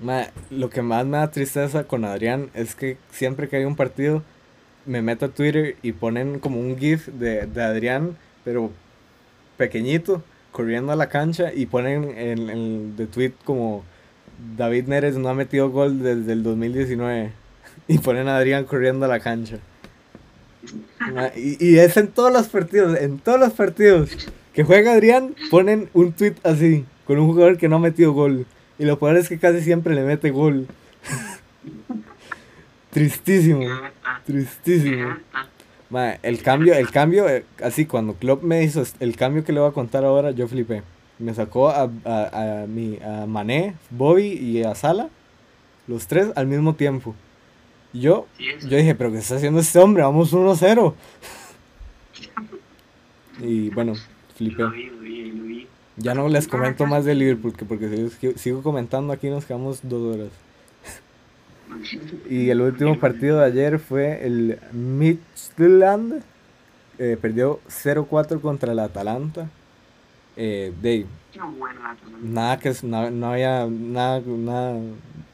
Ma, 0.00 0.28
lo 0.50 0.70
que 0.70 0.82
más 0.82 1.04
me 1.04 1.18
da 1.18 1.30
tristeza 1.30 1.84
con 1.84 2.04
Adrián 2.04 2.48
es 2.54 2.74
que 2.74 2.96
siempre 3.10 3.48
que 3.48 3.56
hay 3.56 3.64
un 3.64 3.76
partido 3.76 4.22
me 4.86 5.02
meto 5.02 5.26
a 5.26 5.28
Twitter 5.28 5.76
y 5.82 5.92
ponen 5.92 6.38
como 6.38 6.60
un 6.60 6.78
GIF 6.78 7.08
de, 7.08 7.46
de 7.46 7.62
Adrián, 7.62 8.16
pero 8.44 8.70
pequeñito, 9.58 10.22
corriendo 10.52 10.92
a 10.92 10.96
la 10.96 11.08
cancha 11.08 11.52
y 11.54 11.66
ponen 11.66 12.16
en 12.16 12.50
el 12.50 12.96
de 12.96 13.06
tweet 13.06 13.32
como 13.44 13.84
David 14.56 14.86
Neres 14.86 15.16
no 15.16 15.28
ha 15.28 15.34
metido 15.34 15.70
gol 15.70 16.02
desde 16.02 16.32
el 16.32 16.42
2019 16.42 17.32
y 17.88 17.98
ponen 17.98 18.28
a 18.28 18.36
Adrián 18.36 18.64
corriendo 18.64 19.06
a 19.06 19.08
la 19.08 19.20
cancha. 19.20 19.58
Y, 21.36 21.64
y 21.64 21.78
es 21.78 21.96
en 21.96 22.08
todos 22.08 22.32
los 22.32 22.48
partidos, 22.48 22.98
en 23.00 23.18
todos 23.18 23.40
los 23.40 23.52
partidos 23.52 24.10
que 24.52 24.64
juega 24.64 24.92
Adrián 24.92 25.34
ponen 25.50 25.88
un 25.94 26.12
tweet 26.12 26.34
así, 26.42 26.84
con 27.06 27.18
un 27.18 27.26
jugador 27.28 27.56
que 27.56 27.68
no 27.68 27.76
ha 27.76 27.80
metido 27.80 28.12
gol. 28.12 28.46
Y 28.78 28.84
lo 28.84 28.98
peor 28.98 29.16
es 29.16 29.28
que 29.28 29.38
casi 29.38 29.62
siempre 29.62 29.94
le 29.94 30.02
mete 30.02 30.30
gol. 30.30 30.66
Tristísimo, 32.90 33.64
tristísimo. 34.26 35.16
Ma, 35.90 36.12
el 36.22 36.40
cambio, 36.42 36.74
el 36.74 36.90
cambio, 36.90 37.28
eh, 37.28 37.44
así 37.62 37.84
cuando 37.84 38.14
Klopp 38.14 38.42
me 38.44 38.62
hizo 38.62 38.84
el 39.00 39.16
cambio 39.16 39.44
que 39.44 39.52
le 39.52 39.60
voy 39.60 39.68
a 39.68 39.72
contar 39.72 40.04
ahora, 40.04 40.30
yo 40.30 40.46
flipé. 40.48 40.82
Me 41.18 41.34
sacó 41.34 41.68
a, 41.68 41.90
a, 42.04 42.62
a, 42.62 42.66
mi, 42.66 42.98
a 43.04 43.26
Mané, 43.26 43.74
Bobby 43.90 44.28
y 44.28 44.62
a 44.62 44.74
Sala, 44.74 45.08
los 45.86 46.06
tres 46.06 46.28
al 46.36 46.46
mismo 46.46 46.74
tiempo. 46.74 47.14
Y 47.92 48.00
Yo, 48.02 48.26
yo 48.38 48.76
dije, 48.76 48.94
pero 48.94 49.10
¿qué 49.10 49.18
está 49.18 49.34
haciendo 49.36 49.60
este 49.60 49.78
hombre? 49.80 50.02
Vamos 50.02 50.32
1-0. 50.32 50.94
Y 53.42 53.70
bueno, 53.70 53.94
flipé. 54.36 54.62
Lo 54.62 54.70
vi, 54.70 54.86
lo 54.86 54.98
vi, 55.00 55.30
lo 55.32 55.44
vi. 55.44 55.66
Ya 55.96 56.14
no 56.14 56.28
les 56.28 56.46
comento 56.46 56.86
más 56.86 57.04
de 57.04 57.14
Liverpool, 57.14 57.56
que 57.56 57.64
porque 57.64 57.88
si 57.88 58.10
sigo, 58.10 58.38
sigo 58.38 58.62
comentando 58.62 59.12
aquí 59.12 59.28
nos 59.28 59.46
quedamos 59.46 59.80
dos 59.82 60.14
horas. 60.14 60.28
Y 62.28 62.50
el 62.50 62.60
último 62.60 62.98
partido 62.98 63.38
de 63.38 63.46
ayer 63.46 63.78
fue 63.78 64.26
el 64.26 64.58
Midtjylland. 64.72 66.22
Eh, 66.98 67.16
perdió 67.20 67.60
0-4 67.68 68.40
contra 68.40 68.72
el 68.72 68.78
Atalanta. 68.78 69.48
Eh, 70.36 70.72
de, 70.80 71.06
nada 72.22 72.58
que 72.58 72.72
no, 72.82 73.10
no 73.10 73.32
había 73.32 73.66
nada, 73.66 74.22
nada, 74.24 74.72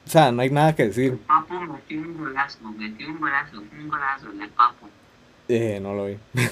o 0.07 0.09
sea, 0.09 0.33
no 0.33 0.42
hay 0.42 0.51
nada 0.51 0.75
que 0.75 0.83
El 0.83 0.88
decir. 0.88 1.18
Papo 1.27 1.61
metió 1.61 2.01
un 2.01 2.16
golazo, 2.16 2.59
metió 2.72 3.09
un 3.09 3.20
golazo, 3.20 3.59
un 3.61 3.88
golazo, 3.88 4.31
el 4.31 4.49
Papo. 4.51 4.88
Eh, 5.49 5.79
no 5.81 5.94
lo 5.94 6.07
vi. 6.07 6.18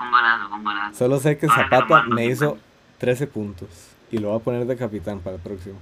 Un 0.00 0.10
golazo, 0.10 0.52
un 0.52 0.64
golazo. 0.64 0.94
Solo 0.96 1.20
sé 1.20 1.38
que 1.38 1.46
Zapata 1.46 2.02
me 2.02 2.26
hizo 2.26 2.46
mando. 2.46 2.60
13 2.98 3.28
puntos 3.28 3.68
y 4.10 4.18
lo 4.18 4.30
voy 4.30 4.40
a 4.40 4.42
poner 4.42 4.66
de 4.66 4.76
capitán 4.76 5.20
para 5.20 5.36
el 5.36 5.42
próximo. 5.42 5.78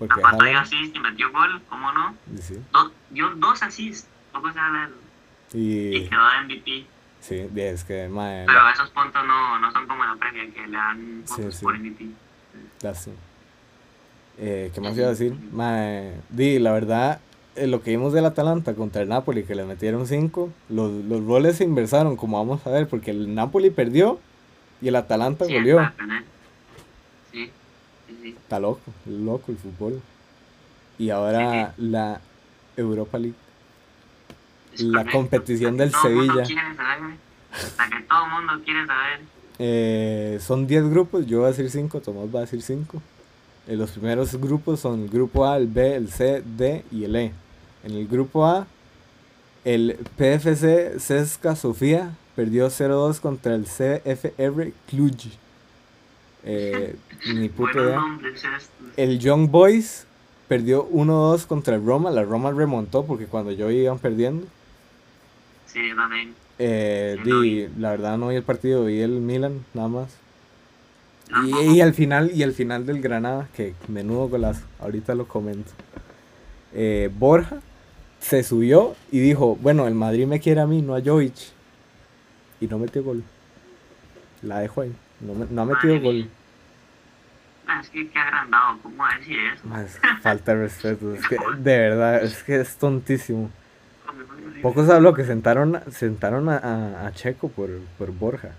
Porque 0.00 0.14
dio 0.16 0.26
Haaland- 0.26 0.56
assist 0.62 0.96
y 0.96 0.98
metió 0.98 1.30
gol, 1.30 1.62
¿cómo 1.68 1.92
no? 1.92 2.16
sí, 2.40 2.54
Do- 2.72 2.90
dio 3.10 3.30
dos 3.36 3.62
assists, 3.62 4.08
poco 4.32 4.52
se 4.52 4.58
habla. 4.58 4.90
Y 5.52 5.96
y 5.96 6.08
quedó 6.08 6.20
de 6.28 6.44
MVP. 6.44 6.86
sí, 7.20 7.46
es 7.56 7.84
que 7.84 8.08
mae, 8.08 8.46
Pero 8.46 8.68
esos 8.70 8.90
puntos 8.90 9.24
no, 9.26 9.58
no 9.60 9.70
son 9.72 9.86
como 9.86 10.04
la 10.04 10.16
previa, 10.16 10.50
que 10.52 10.66
le 10.66 10.76
dan 10.76 11.22
Sí, 11.26 11.34
puntos 11.36 11.54
sí. 11.54 11.62
por 11.64 11.74
MVP. 11.78 12.06
Lástima. 12.82 13.16
Eh, 14.38 14.70
¿Qué 14.74 14.80
más 14.80 14.96
iba 14.96 15.06
a 15.06 15.10
decir? 15.10 15.34
Mae, 15.52 16.14
di, 16.30 16.58
la 16.58 16.72
verdad, 16.72 17.20
eh, 17.56 17.66
lo 17.66 17.82
que 17.82 17.90
vimos 17.90 18.14
del 18.14 18.24
Atalanta 18.24 18.74
contra 18.74 19.02
el 19.02 19.08
Napoli, 19.10 19.42
que 19.44 19.54
le 19.54 19.64
metieron 19.64 20.06
5, 20.06 20.50
los, 20.70 20.90
los 20.92 21.22
roles 21.26 21.58
se 21.58 21.64
inversaron, 21.64 22.16
como 22.16 22.38
vamos 22.38 22.66
a 22.66 22.70
ver, 22.70 22.88
porque 22.88 23.10
el 23.10 23.34
Napoli 23.34 23.68
perdió 23.70 24.18
y 24.80 24.88
el 24.88 24.96
Atalanta 24.96 25.44
Sí, 25.44 25.52
goleó. 25.52 25.80
Sí, 27.32 27.50
Está 28.24 28.60
loco, 28.60 28.80
loco 29.06 29.52
el 29.52 29.58
fútbol. 29.58 30.00
Y 30.98 31.10
ahora 31.10 31.74
la 31.78 32.20
Europa 32.76 33.18
League. 33.18 33.34
Es 34.74 34.82
La 34.82 34.98
correcto. 35.00 35.18
competición 35.18 35.76
del 35.76 35.90
todo 35.90 36.10
mundo 36.10 36.32
Sevilla. 36.34 36.46
quiere 36.46 36.76
saber, 36.76 37.00
La 37.78 37.90
que 37.98 38.02
todo 38.06 38.24
el 38.26 38.30
mundo 38.32 38.52
quiere 38.64 38.86
saber. 38.86 39.20
Eh, 39.58 40.38
son 40.40 40.66
10 40.66 40.88
grupos, 40.90 41.26
yo 41.26 41.38
voy 41.38 41.46
a 41.46 41.48
decir 41.50 41.70
5, 41.70 42.00
Tomás 42.00 42.34
va 42.34 42.38
a 42.38 42.42
decir 42.42 42.62
5. 42.62 43.02
los 43.68 43.90
primeros 43.92 44.34
grupos 44.36 44.80
son 44.80 45.02
el 45.02 45.08
grupo 45.08 45.44
A, 45.46 45.56
el 45.56 45.66
B, 45.66 45.94
el 45.96 46.10
C, 46.10 46.42
D 46.44 46.84
y 46.90 47.04
el 47.04 47.14
E. 47.16 47.32
En 47.84 47.92
el 47.92 48.06
grupo 48.08 48.46
A, 48.46 48.66
el 49.64 49.96
PFC 50.16 50.98
Cesca 50.98 51.54
Sofía 51.56 52.12
perdió 52.36 52.68
0-2 52.68 53.20
contra 53.20 53.54
el 53.54 53.64
CFR 53.64 54.72
Cluj. 54.88 55.28
Eh, 56.44 56.96
ni 57.34 57.48
puta 57.48 57.80
idea. 57.80 58.00
El 58.96 59.18
Young 59.18 59.50
Boys 59.50 60.06
perdió 60.48 60.88
1-2 60.88 61.46
contra 61.46 61.76
el 61.76 61.84
Roma. 61.84 62.10
La 62.10 62.22
Roma 62.24 62.50
remontó 62.50 63.04
porque 63.04 63.26
cuando 63.26 63.52
yo 63.52 63.70
iban 63.70 63.98
perdiendo. 63.98 64.46
Sí, 65.66 65.80
también. 65.94 66.34
Eh, 66.58 67.16
Sí, 67.24 67.68
la 67.78 67.90
verdad 67.90 68.18
no 68.18 68.28
vi 68.28 68.36
el 68.36 68.42
partido, 68.42 68.84
vi 68.84 69.00
el 69.00 69.20
Milan 69.20 69.64
nada 69.74 69.88
más. 69.88 70.16
Y, 71.44 71.76
y 71.76 71.80
al 71.80 71.94
final, 71.94 72.32
y 72.34 72.42
al 72.42 72.52
final 72.52 72.84
del 72.86 73.00
Granada, 73.00 73.48
que 73.56 73.74
menudo 73.86 74.28
golazo, 74.28 74.62
ahorita 74.80 75.14
lo 75.14 75.28
comento. 75.28 75.70
Eh, 76.74 77.08
Borja 77.16 77.60
se 78.20 78.42
subió 78.42 78.96
y 79.12 79.20
dijo, 79.20 79.56
bueno, 79.56 79.86
el 79.86 79.94
Madrid 79.94 80.26
me 80.26 80.40
quiere 80.40 80.60
a 80.60 80.66
mí, 80.66 80.82
no 80.82 80.94
a 80.96 81.00
Jovic. 81.00 81.34
Y 82.60 82.66
no 82.66 82.78
metió 82.78 83.02
gol. 83.02 83.22
La 84.42 84.58
dejo 84.58 84.80
ahí. 84.82 84.92
No, 85.20 85.34
me- 85.34 85.46
no 85.50 85.62
ha 85.62 85.64
metido 85.66 85.94
Madre 85.94 85.98
gol. 86.06 86.14
mía. 86.14 86.28
Ah, 87.66 87.80
es 87.80 87.90
que 87.90 88.08
qué 88.08 88.18
agrandado, 88.18 88.78
¿cómo 88.82 89.04
decir 89.18 89.38
eso? 89.54 89.66
Más 89.66 90.00
falta 90.22 90.54
de 90.54 90.62
respeto. 90.62 91.14
Es 91.14 91.26
que, 91.28 91.36
de 91.58 91.78
verdad, 91.78 92.22
es 92.22 92.42
que 92.42 92.60
es 92.60 92.76
tontísimo. 92.76 93.50
Poco 94.62 94.84
se 94.84 94.92
habló 94.92 95.14
que 95.14 95.24
sentaron, 95.24 95.80
sentaron 95.90 96.48
a, 96.48 96.56
a- 96.58 97.06
a 97.06 97.12
Checo 97.12 97.48
por, 97.48 97.70
por 97.98 98.10
Borja. 98.12 98.50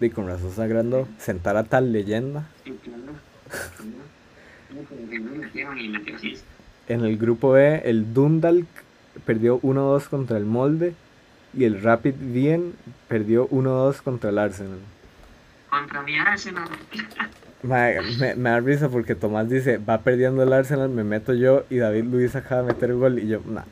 Y 0.00 0.10
con 0.10 0.26
razón 0.26 0.52
se 0.52 0.62
agrandó. 0.62 1.08
Sentar 1.18 1.56
a 1.56 1.64
tal 1.64 1.92
leyenda. 1.92 2.44
Sí. 6.20 6.38
En 6.88 7.04
el 7.04 7.16
grupo 7.16 7.52
B, 7.52 7.82
el 7.84 8.12
Dundalk 8.14 8.66
perdió 9.24 9.60
1-2 9.60 10.08
contra 10.08 10.36
el 10.36 10.44
Molde. 10.44 10.94
Y 11.54 11.64
el 11.64 11.82
Rapid 11.82 12.14
Wien 12.34 12.74
perdió 13.08 13.48
1-2 13.48 14.02
contra 14.02 14.30
el 14.30 14.38
Arsenal. 14.38 14.78
Contra 15.70 16.02
mi 16.02 16.18
Arsenal. 16.18 16.68
Ma- 17.62 17.88
Me, 18.20 18.34
me 18.34 18.50
da 18.50 18.60
risa 18.60 18.88
porque 18.88 19.14
Tomás 19.14 19.48
dice, 19.48 19.78
va 19.78 19.98
perdiendo 20.02 20.42
el 20.42 20.52
Arsenal, 20.52 20.88
me 20.88 21.02
meto 21.04 21.34
yo 21.34 21.64
y 21.70 21.78
David 21.78 22.04
Luis 22.04 22.36
acaba 22.36 22.62
de 22.62 22.68
meter 22.68 22.94
gol 22.94 23.18
y 23.18 23.28
yo, 23.28 23.40
nah, 23.46 23.62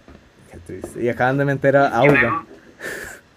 qué 0.51 0.59
triste. 0.59 1.03
Y 1.03 1.09
acaban 1.09 1.39
de 1.39 1.45
meter 1.45 1.77
a 1.77 1.89
Y 1.91 1.93
Auga. 2.09 2.21
luego- 2.21 2.47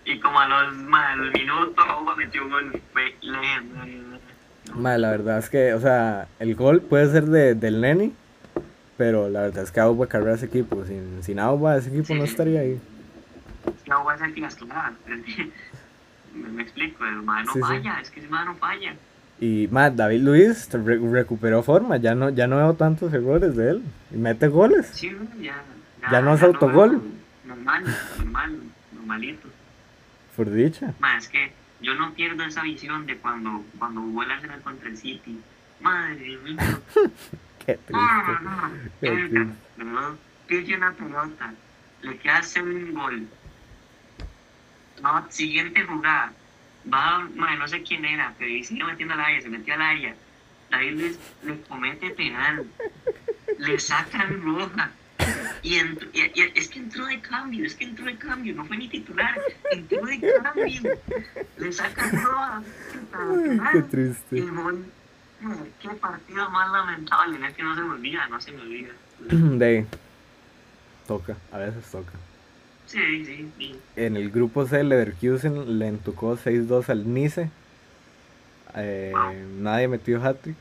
Y 0.05 0.19
como 0.19 0.39
a 0.39 0.47
los, 0.47 0.73
los 0.75 1.33
minutos, 1.33 1.85
Auba 1.89 2.15
metió 2.15 2.43
un 2.43 2.49
gol. 2.49 2.81
Fue 2.93 3.13
leyenda. 3.21 3.85
Ma, 4.73 4.97
la 4.97 5.11
verdad 5.11 5.37
es 5.39 5.49
que, 5.49 5.73
o 5.73 5.79
sea, 5.81 6.27
el 6.39 6.55
gol 6.55 6.81
puede 6.81 7.11
ser 7.11 7.25
de, 7.25 7.53
del 7.55 7.81
Neni, 7.81 8.13
Pero 8.97 9.29
la 9.29 9.41
verdad 9.41 9.63
es 9.63 9.71
que 9.71 9.79
Auba 9.79 10.07
carga 10.07 10.33
ese 10.33 10.47
equipo. 10.47 10.83
Sin, 10.85 11.21
sin 11.23 11.39
Auba, 11.39 11.77
ese 11.77 11.89
equipo 11.89 12.15
no 12.15 12.23
estaría 12.23 12.61
ahí. 12.61 12.79
Que 13.85 13.91
Agua 13.91 14.15
es 14.15 14.21
el 14.21 14.33
que 14.33 14.41
las. 14.41 14.57
Me, 16.37 16.49
me 16.49 16.63
explico, 16.63 17.03
el 17.05 17.21
mae 17.23 17.43
no 17.43 17.53
Sí, 17.53 17.59
sí. 17.59 17.67
falla, 17.67 17.99
es 18.01 18.09
que 18.11 18.19
ese 18.21 18.29
mae 18.29 18.45
no 18.45 18.55
falla. 18.55 18.95
Y 19.39 19.67
más, 19.71 19.95
David 19.95 20.21
Luis 20.21 20.69
re- 20.73 20.97
recuperó 20.97 21.61
forma. 21.61 21.97
Ya 21.97 22.15
no, 22.15 22.29
ya 22.29 22.47
no 22.47 22.57
veo 22.57 22.73
tantos 22.73 23.13
errores 23.13 23.55
de 23.55 23.69
él. 23.71 23.83
Y 24.11 24.17
mete 24.17 24.47
goles. 24.47 24.87
Sí, 24.93 25.15
ya. 25.41 25.61
Ya 26.11 26.21
no 26.21 26.33
es 26.33 26.41
autogol. 26.41 27.01
Normal, 27.45 27.83
normal, 28.17 28.59
normalito. 28.95 29.47
Por 30.35 30.49
dicha. 30.51 30.93
Es 31.17 31.27
que 31.27 31.51
yo 31.81 31.93
no 31.95 32.13
pierdo 32.13 32.43
esa 32.45 32.63
visión 32.63 33.05
de 33.05 33.17
cuando, 33.17 33.63
cuando 33.77 34.01
jugó 34.01 34.23
el 34.23 34.31
Arsenal 34.31 34.61
contra 34.61 34.89
el 34.89 34.97
City. 34.97 35.39
Madre 35.81 36.37
mía. 36.43 36.57
Qué 37.65 37.77
No, 37.89 37.99
no, 37.99 38.71
triste. 38.99 39.39
no. 39.77 40.17
Qué 40.47 40.61
triste. 40.61 42.29
hacer 42.29 42.63
un 42.63 42.93
gol. 42.93 43.27
No, 45.01 45.25
siguiente 45.31 45.83
jugada. 45.83 46.33
Va, 46.91 47.19
ma, 47.35 47.55
no 47.55 47.67
sé 47.67 47.83
quién 47.83 48.05
era, 48.05 48.33
pero 48.37 48.49
y 48.49 48.63
sigue 48.63 48.83
metiendo 48.83 49.13
al 49.13 49.19
área, 49.21 49.41
se 49.41 49.49
metió 49.49 49.73
al 49.73 49.81
área. 49.81 50.15
David 50.71 50.91
Luis 50.99 51.19
le 51.43 51.61
comete 51.61 52.09
penal. 52.11 52.65
Le 53.57 53.79
sacan 53.79 54.41
roja. 54.41 54.91
Y, 55.63 55.79
entr- 55.79 56.09
y- 56.13 56.39
y- 56.41 56.51
es 56.55 56.69
que 56.69 56.79
entró 56.79 57.05
de 57.07 57.19
cambio, 57.19 57.65
es 57.65 57.75
que 57.75 57.85
entró 57.85 58.05
de 58.05 58.15
cambio, 58.17 58.53
no 58.53 58.63
fue 58.65 58.77
ni 58.77 58.87
titular, 58.87 59.37
entró 59.71 60.05
de 60.05 60.33
cambio. 60.43 60.81
Le 61.57 61.71
sacan 61.71 62.23
roja. 62.23 62.61
Qué 63.73 63.81
triste. 63.83 64.43
Qué 65.81 65.89
partido 65.89 66.49
más 66.49 66.71
lamentable, 66.71 67.47
es 67.47 67.53
que 67.55 67.63
no 67.63 67.75
se 67.75 67.81
me 67.81 67.89
olvida, 67.93 68.27
no 68.27 68.39
se 68.39 68.51
me 68.51 68.61
olvida. 68.61 68.93
De. 69.29 69.85
Toca, 71.07 71.35
a 71.51 71.57
veces 71.57 71.89
toca. 71.91 72.11
Sí, 72.87 73.25
sí, 73.25 73.51
sí. 73.57 73.75
En 73.95 74.15
el 74.15 74.31
grupo 74.31 74.65
C, 74.65 74.83
Leverkusen 74.83 75.77
le 75.77 75.87
entucó 75.87 76.37
6-2 76.37 76.89
al 76.89 77.13
Nice. 77.13 77.49
Eh, 78.75 79.13
nadie 79.59 79.87
metió 79.87 80.23
hat-trick. 80.23 80.55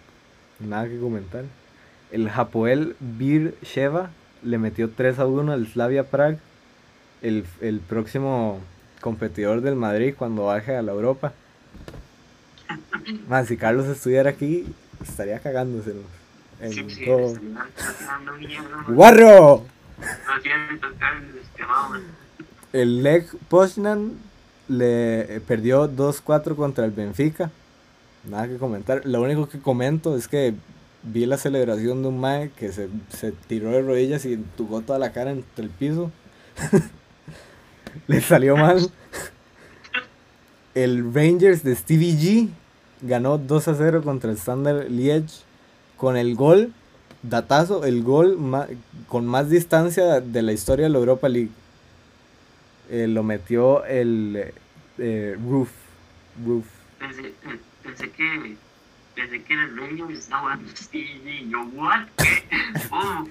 Nada 0.60 0.88
que 0.88 0.98
comentar. 0.98 1.44
El 2.10 2.28
Hapoel 2.28 2.96
Bir 3.00 3.54
Sheva 3.62 4.10
le 4.42 4.58
metió 4.58 4.90
3-1 4.90 5.52
al 5.52 5.66
Slavia 5.66 6.04
Prague. 6.04 6.38
El, 7.22 7.44
el 7.60 7.80
próximo 7.80 8.60
competidor 9.00 9.60
del 9.60 9.76
Madrid 9.76 10.14
cuando 10.16 10.46
baje 10.46 10.76
a 10.76 10.82
la 10.82 10.92
Europa. 10.92 11.32
Más, 13.28 13.46
si 13.46 13.56
Carlos 13.56 13.86
estuviera 13.86 14.30
aquí, 14.30 14.66
estaría 15.00 15.38
cagándoselos. 15.38 16.04
En. 16.60 16.88
¡Guarro! 18.88 19.64
El 22.72 23.02
Leg 23.02 23.26
Poznan 23.48 24.12
le 24.68 25.36
eh, 25.36 25.40
perdió 25.40 25.88
2-4 25.88 26.56
contra 26.56 26.84
el 26.84 26.90
Benfica. 26.90 27.50
Nada 28.24 28.48
que 28.48 28.56
comentar. 28.56 29.02
Lo 29.04 29.22
único 29.22 29.48
que 29.48 29.60
comento 29.60 30.16
es 30.16 30.28
que 30.28 30.54
vi 31.02 31.26
la 31.26 31.38
celebración 31.38 32.02
de 32.02 32.08
un 32.08 32.20
Mae 32.20 32.50
que 32.50 32.72
se, 32.72 32.88
se 33.08 33.32
tiró 33.32 33.70
de 33.70 33.82
rodillas 33.82 34.24
y 34.24 34.34
entugó 34.34 34.80
toda 34.80 34.98
la 34.98 35.12
cara 35.12 35.30
entre 35.30 35.64
el 35.64 35.70
piso. 35.70 36.10
le 38.06 38.20
salió 38.20 38.56
mal. 38.56 38.90
El 40.74 41.14
Rangers 41.14 41.62
de 41.62 41.74
Stevie 41.74 42.16
G 42.16 42.48
ganó 43.02 43.38
2 43.38 43.68
a 43.68 43.74
0 43.74 44.02
contra 44.02 44.30
el 44.30 44.36
Standard 44.36 44.88
Liège 44.88 45.42
con 45.96 46.16
el 46.16 46.34
gol, 46.34 46.72
datazo, 47.22 47.84
el 47.84 48.02
gol 48.02 48.36
ma- 48.38 48.66
con 49.08 49.26
más 49.26 49.50
distancia 49.50 50.20
de 50.20 50.42
la 50.42 50.52
historia 50.52 50.84
de 50.86 50.90
la 50.90 50.98
Europa 50.98 51.28
League. 51.28 51.50
Eh, 52.90 53.06
lo 53.08 53.22
metió 53.22 53.84
el 53.84 54.36
eh, 54.36 54.54
eh, 54.98 55.36
Roof. 55.48 55.70
Roof. 56.46 56.66
Pensé, 56.98 57.22
pe- 57.22 57.60
pensé 57.82 58.10
que. 58.10 58.56
Pensé 59.14 59.42
que 59.42 59.54
el 59.54 59.76
Rangers 59.76 60.18
estaba 60.20 60.42
jugando 60.42 60.68
G. 60.72 61.48
Yo, 61.50 61.64
¿what? 61.74 62.06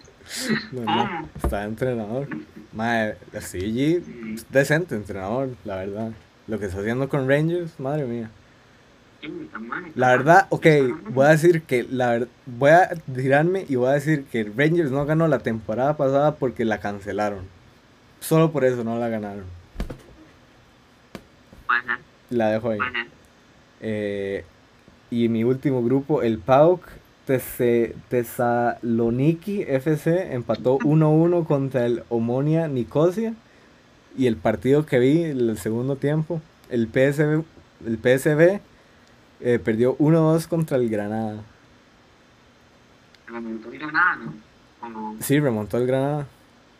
No, 0.71 0.81
no, 0.81 1.29
está 1.43 1.63
entrenador. 1.65 2.27
Madre, 2.73 3.17
Stevie 3.39 3.99
G, 4.01 4.03
Sí, 4.37 4.45
decente 4.49 4.95
entrenador, 4.95 5.49
la 5.63 5.75
verdad. 5.75 6.11
Lo 6.47 6.59
que 6.59 6.65
está 6.65 6.79
haciendo 6.79 7.07
con 7.07 7.29
Rangers, 7.29 7.79
madre 7.79 8.05
mía. 8.05 8.31
La 9.95 10.09
verdad, 10.09 10.47
ok, 10.49 10.65
voy 11.09 11.25
a 11.25 11.29
decir 11.29 11.61
que 11.63 11.83
la 11.83 12.25
voy 12.45 12.71
a 12.71 12.89
tirarme 13.13 13.65
y 13.67 13.75
voy 13.75 13.89
a 13.89 13.93
decir 13.93 14.25
que 14.25 14.43
Rangers 14.43 14.91
no 14.91 15.05
ganó 15.05 15.27
la 15.27 15.39
temporada 15.39 15.97
pasada 15.97 16.35
porque 16.35 16.65
la 16.65 16.79
cancelaron. 16.79 17.39
Solo 18.19 18.51
por 18.51 18.65
eso 18.65 18.83
no 18.83 18.97
la 18.99 19.09
ganaron. 19.09 19.45
La 22.29 22.49
dejo 22.49 22.71
ahí. 22.71 22.79
Eh, 23.81 24.43
y 25.11 25.29
mi 25.29 25.43
último 25.43 25.83
grupo, 25.83 26.21
el 26.23 26.39
PAOK 26.39 26.87
Tesaloniki 28.09 29.61
FC 29.63 30.33
empató 30.33 30.77
1-1 30.79 31.45
contra 31.45 31.85
el 31.85 32.03
Omonia 32.09 32.67
Nicosia. 32.67 33.33
Y 34.17 34.27
el 34.27 34.37
partido 34.37 34.85
que 34.85 34.99
vi, 34.99 35.23
el 35.23 35.57
segundo 35.57 35.97
tiempo, 35.97 36.41
el 36.69 36.87
PSV, 36.87 37.43
el 37.85 37.97
PSV 37.97 38.61
eh, 39.41 39.59
perdió 39.59 39.97
1-2 39.97 40.47
contra 40.47 40.77
el 40.77 40.89
Granada. 40.89 41.41
Remontó 43.27 43.73
y 43.73 43.77
nada, 43.79 44.15
¿no? 44.17 44.33
Como. 44.79 45.17
Sí, 45.19 45.39
remontó 45.39 45.77
el 45.77 45.87
Granada. 45.87 46.27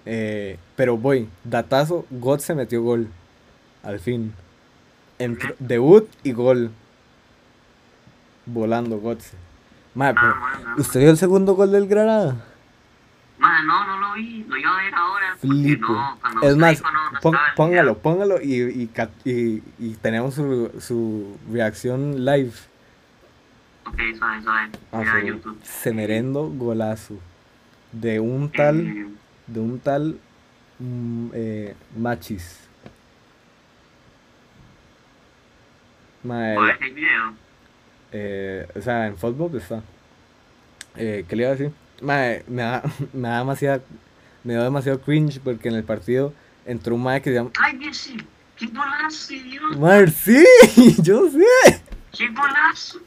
Eh, 0.06 0.60
pero 0.76 0.98
voy, 0.98 1.28
datazo, 1.44 2.06
God 2.12 2.40
se 2.40 2.54
metió 2.56 2.82
gol. 2.84 3.08
Al 3.84 4.00
fin. 4.00 4.34
Entró- 5.20 5.56
debut 5.60 6.08
y 6.24 6.32
gol. 6.34 6.72
Volando 8.46 9.00
Gotze. 9.00 9.36
Madre, 9.96 10.18
pero, 10.22 10.34
Ah, 10.36 10.76
¿usted 10.78 11.00
vio 11.00 11.10
el 11.10 11.18
segundo 11.18 11.56
gol 11.56 11.72
del 11.72 11.88
Granada? 11.88 12.36
Madre, 13.48 13.64
no, 13.66 13.86
no 13.88 13.98
lo 14.00 14.14
vi, 14.14 14.44
lo 14.48 14.58
iba 14.58 14.80
a 14.80 14.84
ver 14.84 14.96
ahora. 14.96 15.36
Flipo. 15.38 15.88
No, 15.94 16.18
cuando 16.22 16.42
es 16.48 16.56
más, 16.58 16.82
no, 16.82 17.12
no 17.12 17.20
pon- 17.20 17.38
póngalo, 17.56 17.98
póngalo 17.98 18.42
y, 18.42 18.62
y, 18.62 18.90
y- 19.26 19.64
y 19.80 19.94
tenemos 20.02 20.34
su, 20.36 20.72
su 20.80 21.38
reacción 21.52 22.26
live. 22.26 22.52
Ok, 23.88 24.00
suave, 24.18 24.42
suave. 24.42 24.70
Ah, 24.92 25.00
Mira 25.00 25.24
YouTube. 25.24 25.60
Semerendo 25.64 26.50
golazo. 26.50 27.16
De 27.92 28.20
un 28.20 28.52
tal, 28.52 28.80
Eh, 28.88 29.08
de 29.48 29.60
un 29.60 29.80
tal 29.80 30.20
mm, 30.80 31.28
eh, 31.34 31.76
Machis. 31.98 32.62
Mae, 36.24 36.56
¿Cuál 36.56 36.68
la- 36.68 36.74
es 36.74 36.82
el 36.82 36.94
video? 36.94 37.34
eh, 38.12 38.68
o 38.76 38.82
sea, 38.82 39.08
en 39.08 39.18
fútbol 39.18 39.56
está. 39.56 39.82
Eh, 40.96 41.26
¿Qué 41.28 41.36
le 41.36 41.44
iba 41.44 41.52
a 41.52 41.56
decir? 41.56 41.72
Mae, 42.02 42.44
me 42.48 42.62
da, 42.62 42.84
me 43.14 43.28
da 43.28 43.38
demasiada, 43.40 43.82
me 44.44 44.54
dio 44.54 44.64
demasiado 44.64 45.00
cringe 45.02 45.40
porque 45.40 45.70
en 45.70 45.76
el 45.76 45.84
partido 45.84 46.34
entró 46.66 46.96
un 46.96 47.04
mae 47.04 47.22
que 47.22 47.30
se 47.30 47.36
llama... 47.36 47.52
¡Ay, 47.60 47.74
Messi! 47.78 48.18
¡Qué 48.58 48.68
golazo, 48.68 49.34
Dios! 49.34 50.14
Sí, 50.16 50.96
yo 51.02 51.30
sé. 51.30 51.82
¡Qué 52.12 52.30
golazo! 52.30 53.00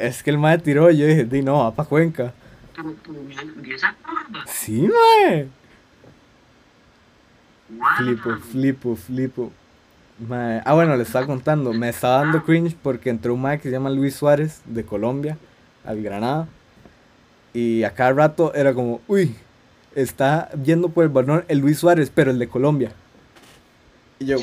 Es 0.00 0.22
que 0.22 0.30
el 0.30 0.38
mae 0.38 0.58
tiró 0.58 0.90
y 0.90 0.98
yo 0.98 1.06
dije, 1.06 1.24
di 1.24 1.42
no, 1.42 1.58
va 1.58 1.74
pa' 1.74 1.84
Cuenca. 1.84 2.32
Pero, 2.74 2.94
pero, 3.06 3.20
mira, 3.22 3.42
mira 3.44 3.76
esa 3.76 3.94
curva. 3.94 4.44
Sí. 4.46 4.88
¡Guau! 7.68 7.96
Flipo, 7.96 8.36
flipo, 8.36 8.96
flipo. 8.96 9.52
Mae, 10.18 10.60
Ah, 10.64 10.74
bueno, 10.74 10.96
le 10.96 11.02
estaba 11.04 11.26
contando. 11.26 11.72
Me 11.72 11.88
estaba 11.88 12.18
dando 12.18 12.44
cringe 12.44 12.76
porque 12.82 13.10
entró 13.10 13.34
un 13.34 13.42
mae 13.42 13.58
que 13.58 13.64
se 13.64 13.72
llama 13.72 13.90
Luis 13.90 14.14
Suárez 14.16 14.62
de 14.64 14.84
Colombia 14.84 15.36
al 15.84 16.02
Granada. 16.02 16.48
Y 17.54 17.84
a 17.84 17.94
cada 17.94 18.12
rato 18.12 18.52
era 18.52 18.74
como, 18.74 19.00
uy, 19.06 19.34
está 19.94 20.50
yendo 20.62 20.88
por 20.88 21.04
el 21.04 21.10
balón 21.10 21.44
el 21.48 21.58
Luis 21.58 21.78
Suárez, 21.78 22.10
pero 22.12 22.32
el 22.32 22.38
de 22.38 22.48
Colombia. 22.48 22.90
Y 24.18 24.26
yo, 24.26 24.38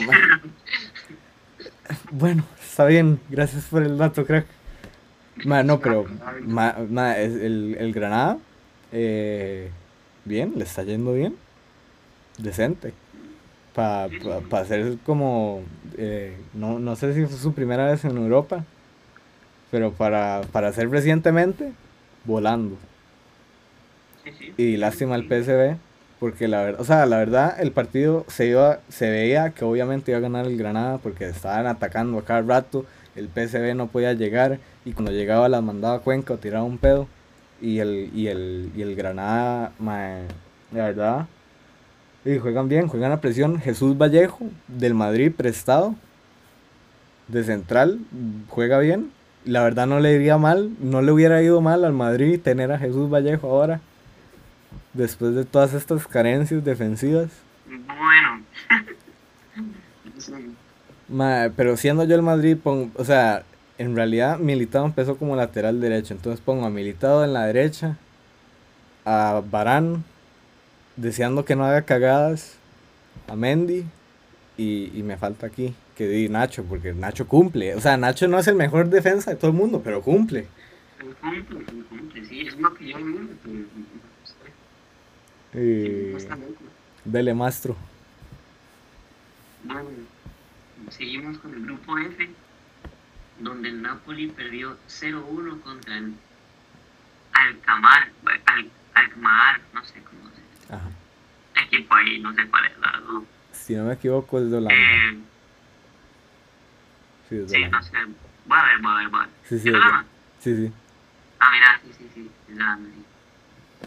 bueno, 2.11 2.43
está 2.61 2.85
bien, 2.85 3.19
gracias 3.29 3.65
por 3.65 3.83
el 3.83 3.97
dato, 3.97 4.25
crack. 4.25 4.45
No, 5.45 5.79
pero 5.79 6.05
el, 7.17 7.75
el 7.79 7.93
Granada, 7.93 8.37
eh, 8.91 9.71
bien, 10.25 10.53
le 10.55 10.63
está 10.63 10.83
yendo 10.83 11.13
bien, 11.13 11.35
decente. 12.37 12.93
Para 13.73 14.09
pa, 14.23 14.41
pa 14.41 14.59
hacer 14.59 14.97
como, 15.05 15.63
eh, 15.97 16.37
no, 16.53 16.79
no 16.79 16.95
sé 16.95 17.13
si 17.13 17.25
fue 17.25 17.37
su 17.37 17.53
primera 17.53 17.89
vez 17.89 18.03
en 18.05 18.17
Europa, 18.17 18.65
pero 19.71 19.93
para, 19.93 20.41
para 20.51 20.67
hacer 20.67 20.89
recientemente, 20.89 21.71
volando. 22.25 22.77
Y 24.57 24.77
lástima 24.77 25.15
al 25.15 25.23
PSV, 25.23 25.77
porque 26.19 26.47
la 26.47 26.63
verdad, 26.63 26.81
o 26.81 26.85
sea, 26.85 27.05
la 27.05 27.17
verdad, 27.17 27.55
el 27.59 27.71
partido 27.71 28.25
se 28.27 28.47
iba, 28.47 28.79
se 28.89 29.09
veía 29.09 29.51
que 29.51 29.65
obviamente 29.65 30.11
iba 30.11 30.19
a 30.19 30.21
ganar 30.21 30.45
el 30.45 30.57
Granada 30.57 30.97
porque 30.99 31.27
estaban 31.27 31.67
atacando 31.67 32.17
a 32.19 32.25
cada 32.25 32.41
rato, 32.41 32.85
el 33.15 33.27
PSV 33.27 33.75
no 33.75 33.87
podía 33.87 34.13
llegar 34.13 34.59
y 34.85 34.93
cuando 34.93 35.11
llegaba 35.11 35.49
la 35.49 35.61
mandaba 35.61 35.99
Cuenca 35.99 36.33
o 36.33 36.37
tiraba 36.37 36.63
un 36.63 36.77
pedo. 36.77 37.07
y 37.61 37.79
el, 37.79 38.09
y 38.15 38.27
el, 38.27 38.71
y 38.75 38.81
el 38.81 38.95
Granada, 38.95 39.71
de 40.71 40.81
verdad. 40.81 41.27
Y 42.23 42.37
juegan 42.37 42.69
bien, 42.69 42.87
juegan 42.87 43.11
a 43.11 43.21
presión. 43.21 43.59
Jesús 43.59 43.97
Vallejo, 43.97 44.39
del 44.67 44.93
Madrid, 44.93 45.31
prestado. 45.35 45.95
De 47.27 47.43
central, 47.43 47.99
juega 48.49 48.79
bien. 48.79 49.11
La 49.45 49.63
verdad 49.63 49.87
no 49.87 49.99
le 49.99 50.13
iría 50.13 50.37
mal, 50.37 50.71
no 50.79 51.01
le 51.01 51.11
hubiera 51.11 51.41
ido 51.41 51.61
mal 51.61 51.83
al 51.83 51.93
Madrid 51.93 52.39
tener 52.39 52.71
a 52.71 52.77
Jesús 52.77 53.09
Vallejo 53.09 53.47
ahora. 53.49 53.81
Después 54.93 55.35
de 55.35 55.45
todas 55.45 55.73
estas 55.73 56.05
carencias 56.07 56.63
defensivas. 56.63 57.29
Bueno. 57.67 58.43
Sí. 60.17 60.33
Pero 61.55 61.77
siendo 61.77 62.03
yo 62.03 62.15
el 62.15 62.21
Madrid, 62.21 62.57
pongo, 62.61 62.91
o 62.95 63.05
sea, 63.05 63.43
en 63.77 63.95
realidad 63.95 64.37
Militado 64.37 64.85
empezó 64.85 65.17
como 65.17 65.35
lateral 65.35 65.81
derecho. 65.81 66.13
Entonces 66.13 66.41
pongo 66.43 66.65
a 66.65 66.69
Militado 66.69 67.23
en 67.23 67.33
la 67.33 67.45
derecha, 67.45 67.97
a 69.05 69.41
Barán, 69.49 70.03
deseando 70.95 71.45
que 71.45 71.55
no 71.55 71.65
haga 71.65 71.81
cagadas, 71.83 72.57
a 73.27 73.35
Mendy, 73.35 73.85
y, 74.57 74.91
y 74.93 75.03
me 75.03 75.17
falta 75.17 75.47
aquí, 75.47 75.73
que 75.95 76.07
di 76.07 76.29
Nacho, 76.29 76.63
porque 76.63 76.93
Nacho 76.93 77.27
cumple. 77.27 77.75
O 77.75 77.81
sea, 77.81 77.97
Nacho 77.97 78.27
no 78.27 78.39
es 78.39 78.47
el 78.47 78.55
mejor 78.55 78.89
defensa 78.89 79.31
de 79.31 79.37
todo 79.37 79.51
el 79.51 79.57
mundo, 79.57 79.81
pero 79.83 80.01
cumple. 80.01 80.47
Cumple, 81.19 81.65
cumple, 81.89 82.25
sí, 82.25 82.41
es 82.41 82.57
lo 82.57 82.73
que 82.73 82.89
yo 82.89 82.97
loco. 85.53 86.63
dele 87.05 87.33
mastro. 87.33 87.75
Bueno, 89.63 89.89
seguimos 90.89 91.37
con 91.39 91.53
el 91.53 91.65
grupo 91.65 91.97
F, 91.97 92.29
donde 93.39 93.69
el 93.69 93.81
Napoli 93.81 94.27
perdió 94.27 94.77
0-1 94.87 95.61
contra 95.61 95.97
el 95.97 96.13
Alcamar, 97.33 98.09
Al, 98.45 98.69
Alcmar, 98.93 99.61
no 99.73 99.83
sé 99.85 100.01
cómo 100.03 100.29
se 100.29 100.35
dice. 100.41 100.73
Ajá. 100.73 100.89
Equipo 101.65 101.93
ahí, 101.95 102.19
no 102.19 102.33
sé 102.33 102.47
cuál 102.49 102.65
es 102.65 102.77
la. 102.79 103.01
Si 103.53 103.75
no 103.75 103.85
me 103.85 103.93
equivoco, 103.93 104.39
es 104.39 104.49
de 104.49 104.57
Holanda. 104.57 104.75
Eh, 104.75 105.17
Sí, 107.29 107.37
es 107.37 107.49
de 107.49 107.55
sí, 107.57 107.63
no 107.71 107.81
sé. 107.83 107.91
Va 108.51 108.61
a 108.61 108.65
ver, 108.75 108.85
va 108.85 108.93
a 108.99 109.03
ver, 109.03 109.13
va 109.13 109.23
a 109.23 109.25
ver. 109.25 109.35
Sí, 109.47 109.49
sí, 109.49 109.55
¿Es 109.57 109.63
de- 109.63 109.71
Holanda? 109.71 110.05
sí, 110.39 110.55
sí. 110.57 110.71
Ah, 111.39 111.49
mira, 111.51 111.79
sí, 111.83 111.93
sí, 111.97 112.09
sí, 112.13 112.31
es 112.49 112.55
Holanda, 112.55 112.89
sí. 112.93 113.05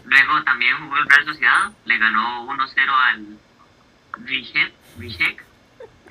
Luego 0.05 0.43
también 0.43 0.77
jugó 0.77 0.97
el 0.97 1.09
Real 1.09 1.25
Sociedad, 1.25 1.71
le 1.85 1.97
ganó 1.97 2.45
1-0 2.45 2.89
al 2.93 3.37
Rijek, 4.25 4.73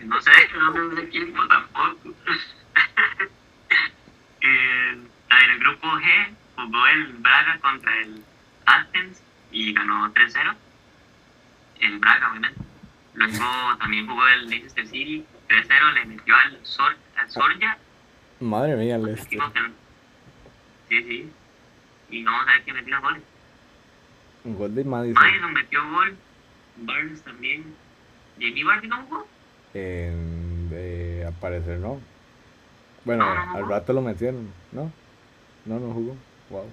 no 0.00 0.20
sé 0.20 0.30
el 0.52 0.59
nombre 0.59 0.83
del 0.88 0.98
equipo 1.09 1.46
tampoco. 1.48 2.14
Eh, 4.46 4.90
en 4.90 5.50
el 5.50 5.59
grupo 5.59 5.87
G 5.87 6.35
jugó 6.57 6.87
el 6.88 7.14
Braga 7.14 7.59
contra 7.61 7.98
el 8.02 8.22
Athens 8.66 9.22
y 9.50 9.72
ganó 9.72 10.12
3-0. 10.12 10.54
El 11.80 11.98
Braga, 11.98 12.28
obviamente. 12.30 12.61
Luego 13.14 13.76
también 13.78 14.07
jugó 14.07 14.26
el 14.28 14.50
Leicester 14.50 14.87
City 14.87 15.24
3-0, 15.48 15.92
le 15.94 16.04
metió 16.04 16.37
al, 16.37 16.59
Sor, 16.62 16.94
al 17.16 17.30
Sorja 17.30 17.78
Madre 18.40 18.76
mía. 18.76 18.96
Equipo 18.96 19.50
que- 19.52 19.72
Sí, 20.90 21.02
sí. 21.04 21.33
Y 22.11 22.20
no 22.20 22.33
vamos 22.33 22.48
a 22.48 22.52
ver 22.52 22.62
quién 22.64 22.76
metió 22.76 23.00
goles. 23.00 23.22
Un 24.44 24.57
gol 24.59 24.74
de 24.74 24.85
Madison. 24.85 25.22
Madison 25.22 25.52
metió 25.52 25.80
gol. 25.90 26.14
Barnes 26.78 27.22
también. 27.22 27.64
Jamie 28.38 28.64
Vardy 28.64 28.88
no 28.88 29.02
jugó. 29.04 29.26
En, 29.74 30.68
de 30.70 31.24
aparecer, 31.26 31.78
no. 31.78 32.00
Bueno, 33.04 33.24
No, 33.24 33.35
no 33.35 33.52
jugó. 33.52 33.64
al 33.64 33.68
rato 33.70 33.92
lo 33.92 34.00
metieron, 34.02 34.48
¿no? 34.72 34.90
No, 35.64 35.78
no 35.80 35.92
jugó. 35.94 36.16
Wow. 36.50 36.64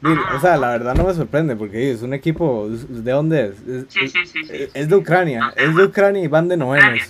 No, 0.00 0.16
o 0.36 0.40
sea, 0.40 0.56
la 0.56 0.68
verdad 0.70 0.94
no 0.94 1.04
me 1.04 1.12
sorprende 1.14 1.56
porque 1.56 1.90
es 1.90 2.02
un 2.02 2.14
equipo. 2.14 2.68
¿De 2.68 3.10
dónde 3.10 3.46
es? 3.46 3.60
Es, 3.68 3.84
Sí, 3.88 4.00
es- 4.04 4.12
sí, 4.12 4.26
sí. 4.26 4.44
sí, 4.44 4.68
es- 4.74 4.88
de. 4.88 4.94
Ucrania. 4.96 5.52
Es 5.56 5.74
de. 5.74 5.84
Ucrania 5.84 6.22
y 6.22 6.28
van 6.28 6.46
de 6.48 6.56
novenos. 6.56 7.00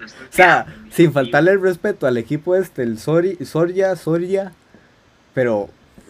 O 0.00 0.30
sea, 0.32 0.66
sin 0.90 1.12
faltarle 1.12 1.52
el 1.52 1.60
respeto 1.62 2.06
al 2.06 2.16
equipo 2.16 2.54
este, 2.56 2.82
el 2.82 2.98
Sori, 2.98 3.36
Soria, 3.44 3.96
Soria, 3.96 4.52
pero, 5.34 5.68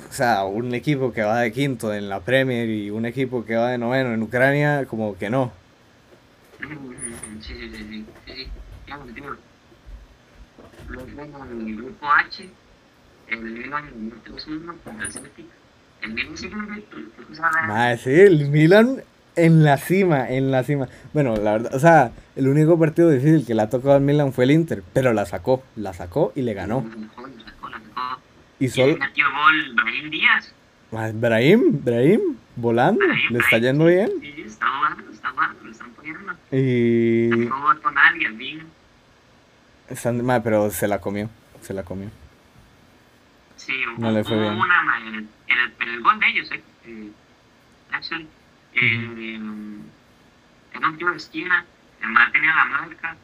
o 0.08 0.12
sea, 0.12 0.44
un 0.44 0.74
equipo 0.74 1.12
que 1.12 1.22
va 1.22 1.40
de 1.40 1.52
quinto 1.52 1.92
en 1.94 2.08
la 2.08 2.20
Premier 2.20 2.68
y 2.68 2.90
un 2.90 3.06
equipo 3.06 3.44
que 3.44 3.56
va 3.56 3.70
de 3.70 3.78
noveno 3.78 4.12
en 4.14 4.22
Ucrania, 4.22 4.86
como 4.86 5.16
que 5.16 5.30
no. 5.30 5.52
Sí, 6.60 6.66
sí, 7.40 7.70
sí, 7.70 7.84
sí. 7.88 8.06
sí. 8.26 8.48
Luego 10.88 11.06
en 11.44 11.68
el 11.68 11.76
grupo 11.76 12.06
H, 12.06 12.48
el 13.28 13.40
Milan 13.40 13.70
ganó 13.70 14.36
3-1 14.36 14.74
contra 14.82 15.06
el 15.06 15.12
Celtic. 15.12 15.46
El 16.00 16.14
Milan 16.14 16.36
sí, 17.98 18.10
el 18.10 18.48
Milan 18.48 19.02
en 19.36 19.64
la 19.64 19.76
cima, 19.76 20.28
en 20.28 20.50
la 20.50 20.64
cima. 20.64 20.88
Bueno, 21.12 21.36
la 21.36 21.52
verdad, 21.52 21.74
o 21.74 21.78
sea, 21.78 22.12
el 22.36 22.48
único 22.48 22.78
partido 22.78 23.10
difícil 23.10 23.44
que 23.46 23.54
le 23.54 23.62
ha 23.62 23.68
tocado 23.68 23.94
al 23.94 24.00
Milan 24.00 24.32
fue 24.32 24.44
el 24.44 24.52
Inter, 24.52 24.82
pero 24.92 25.12
la 25.12 25.26
sacó, 25.26 25.62
la 25.76 25.92
sacó 25.92 26.32
y 26.34 26.42
le 26.42 26.54
ganó. 26.54 26.84
La 26.84 26.90
sacó, 26.90 27.28
la 27.28 27.44
sacó, 27.44 27.68
la 27.68 27.78
sacó. 27.78 28.20
Y 28.60 28.66
Y 28.66 28.68
solo, 28.68 28.92
él 28.92 28.98
metió 28.98 29.26
gol 29.32 29.74
Brahim 29.74 30.10
Díaz. 30.10 30.54
Madre, 30.90 31.12
Brahim, 31.14 31.84
Brahim, 31.84 32.20
volando, 32.56 33.04
Brahim, 33.06 33.32
le 33.32 33.38
está 33.38 33.58
yendo 33.58 33.84
bien. 33.86 34.10
Sí, 34.20 34.42
está 34.46 34.66
jugando, 34.66 35.12
está 35.12 35.30
jugando, 35.30 35.64
lo 35.64 35.70
están 35.70 35.90
poniendo. 35.92 36.32
Y, 36.50 37.28
También 37.30 37.50
jugó 37.50 37.74
Tonali, 37.76 38.24
al 38.24 38.36
fin. 38.36 38.62
están, 39.88 40.24
madre, 40.24 40.42
pero 40.44 40.70
se 40.70 40.88
la 40.88 40.98
comió, 41.00 41.28
se 41.60 41.74
la 41.74 41.82
comió. 41.84 42.10
Sí, 43.56 43.74
No 43.98 44.10
le 44.12 44.24
fue 44.24 44.36
hubo 44.36 44.42
bien. 44.42 44.54
una 44.60 44.82
ma, 44.82 44.98
en 45.00 45.06
el, 45.08 45.14
en, 45.48 45.58
el, 45.58 45.72
en 45.80 45.88
el 45.94 46.00
gol 46.00 46.18
de 46.20 46.28
ellos, 46.28 46.50
eh, 46.52 46.62
eh, 46.86 47.10
actually, 47.92 48.26
eh, 48.74 49.34
en 49.34 50.84
un 50.84 50.96
tiro 50.96 51.10
de 51.10 51.16
esquina, 51.16 51.64
el 52.02 52.08
man 52.08 52.30
tenía 52.32 52.54
la 52.54 52.64
marca 52.64 53.16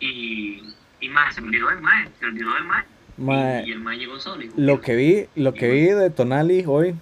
y, 0.00 0.62
y 1.00 1.08
ma, 1.08 1.30
se 1.32 1.40
olvidó 1.40 1.68
del 1.68 1.80
man, 1.82 2.08
se 2.18 2.26
olvidó 2.26 2.54
del 2.54 2.64
man. 2.64 2.84
Y, 3.18 3.68
y 3.68 3.72
el 3.72 3.80
man 3.80 3.98
llegó 3.98 4.18
solo. 4.20 4.42
y 4.44 4.50
Lo 4.56 4.80
que 4.80 4.94
vi, 4.96 5.26
lo 5.34 5.54
que 5.54 5.70
vi 5.70 5.86
de 5.86 6.10
Tonali 6.10 6.64
hoy, 6.66 6.94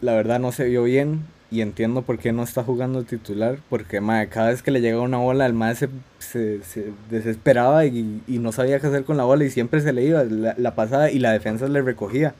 la 0.00 0.14
verdad 0.14 0.40
no 0.40 0.52
se 0.52 0.66
vio 0.66 0.84
bien 0.84 1.22
y 1.50 1.62
entiendo 1.62 2.02
por 2.02 2.18
qué 2.18 2.32
no 2.32 2.42
está 2.42 2.62
jugando 2.62 3.04
titular, 3.04 3.58
porque 3.70 4.00
mae, 4.00 4.28
cada 4.28 4.50
vez 4.50 4.62
que 4.62 4.70
le 4.70 4.80
llegaba 4.80 5.02
una 5.02 5.16
bola 5.18 5.46
el 5.46 5.54
mae 5.54 5.74
se, 5.74 5.88
se, 6.18 6.62
se 6.62 6.92
desesperaba 7.10 7.86
y, 7.86 8.22
y 8.26 8.38
no 8.38 8.52
sabía 8.52 8.80
qué 8.80 8.86
hacer 8.88 9.04
con 9.04 9.16
la 9.16 9.24
bola 9.24 9.44
y 9.44 9.50
siempre 9.50 9.80
se 9.80 9.92
le 9.92 10.04
iba 10.04 10.24
la, 10.24 10.54
la 10.58 10.74
pasada 10.74 11.10
y 11.10 11.18
la 11.18 11.32
defensa 11.32 11.66
le 11.68 11.80
recogía, 11.82 12.34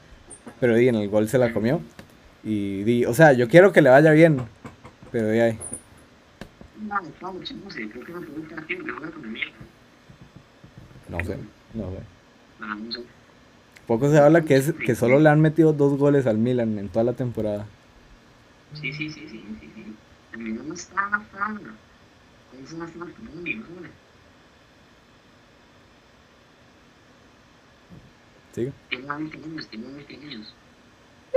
pero 0.59 0.75
di, 0.75 0.87
en 0.89 0.95
el 0.95 1.09
gol 1.09 1.27
se 1.29 1.39
la 1.39 1.53
comió 1.53 1.81
y 2.43 2.83
di, 2.83 3.05
o 3.05 3.13
sea, 3.13 3.33
yo 3.33 3.47
quiero 3.49 3.73
que 3.73 3.81
le 3.81 3.89
vaya 3.89 4.11
bien, 4.11 4.41
pero 5.11 5.27
de 5.27 5.41
ahí, 5.41 5.59
No, 6.75 6.95
creo 7.19 7.39
que 7.39 7.45
sé, 7.45 7.53
no 7.55 7.69
sé. 7.71 7.89
No, 11.09 11.17
no 11.73 11.91
sé. 11.91 12.18
Poco 13.87 14.09
se 14.11 14.19
habla 14.19 14.41
que 14.41 14.55
es 14.55 14.73
que 14.73 14.95
solo 14.95 15.19
le 15.19 15.29
han 15.29 15.41
metido 15.41 15.73
dos 15.73 15.97
goles 15.97 16.27
al 16.27 16.37
Milan 16.37 16.77
en 16.77 16.89
toda 16.89 17.03
la 17.03 17.13
temporada. 17.13 17.65
Sí, 18.73 18.93
sí, 18.93 19.09
sí, 19.09 19.27
sí, 19.27 19.43
sí, 19.59 19.71
sí. 19.75 19.95
El 20.33 20.39
Milan 20.39 20.71
está 20.71 21.09
en 21.13 21.25
fama. 21.25 21.75
Es 22.63 22.73
una 22.73 22.85
buena. 22.85 23.89
¿Sigue? 28.53 28.73
Tiene 28.89 29.07
20 29.07 29.37
años, 29.37 29.67
tiene 29.67 29.87
20 29.87 30.15
años. 30.15 30.55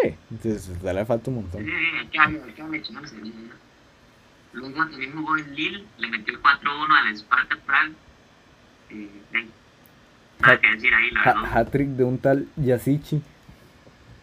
Sí, 0.03 0.15
entonces 0.31 0.83
le 0.83 1.05
falta 1.05 1.31
un 1.31 1.37
montón. 1.37 1.65
Sí, 1.65 1.73
chance. 2.11 3.17
¿no? 3.17 3.63
Luego 4.53 4.75
también 4.75 5.13
jugó 5.13 5.37
el 5.37 5.55
Lille, 5.55 5.85
le 5.99 6.09
metió 6.09 6.41
4-1 6.43 6.63
al 6.91 7.17
Sparta 7.17 7.57
Prague. 7.65 7.93
Eh, 8.91 9.49
nada 10.43 10.61
que 10.61 10.71
decir 10.73 10.95
ahí, 10.95 11.11
la 11.11 11.21
Ha- 11.23 11.35
verdad. 11.35 11.57
Hat-trick 11.59 11.89
de 11.89 12.05
un 12.05 12.19
tal 12.19 12.47
Yasichi. 12.57 13.23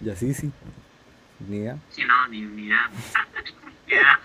Yasici. 0.02 0.52
Ni 1.48 1.58
idea. 1.58 1.78
Sí, 1.90 2.04
no, 2.06 2.28
ni, 2.28 2.42
ni 2.42 2.64
idea. 2.68 2.90
Ni 3.88 3.94
idea. 3.96 4.20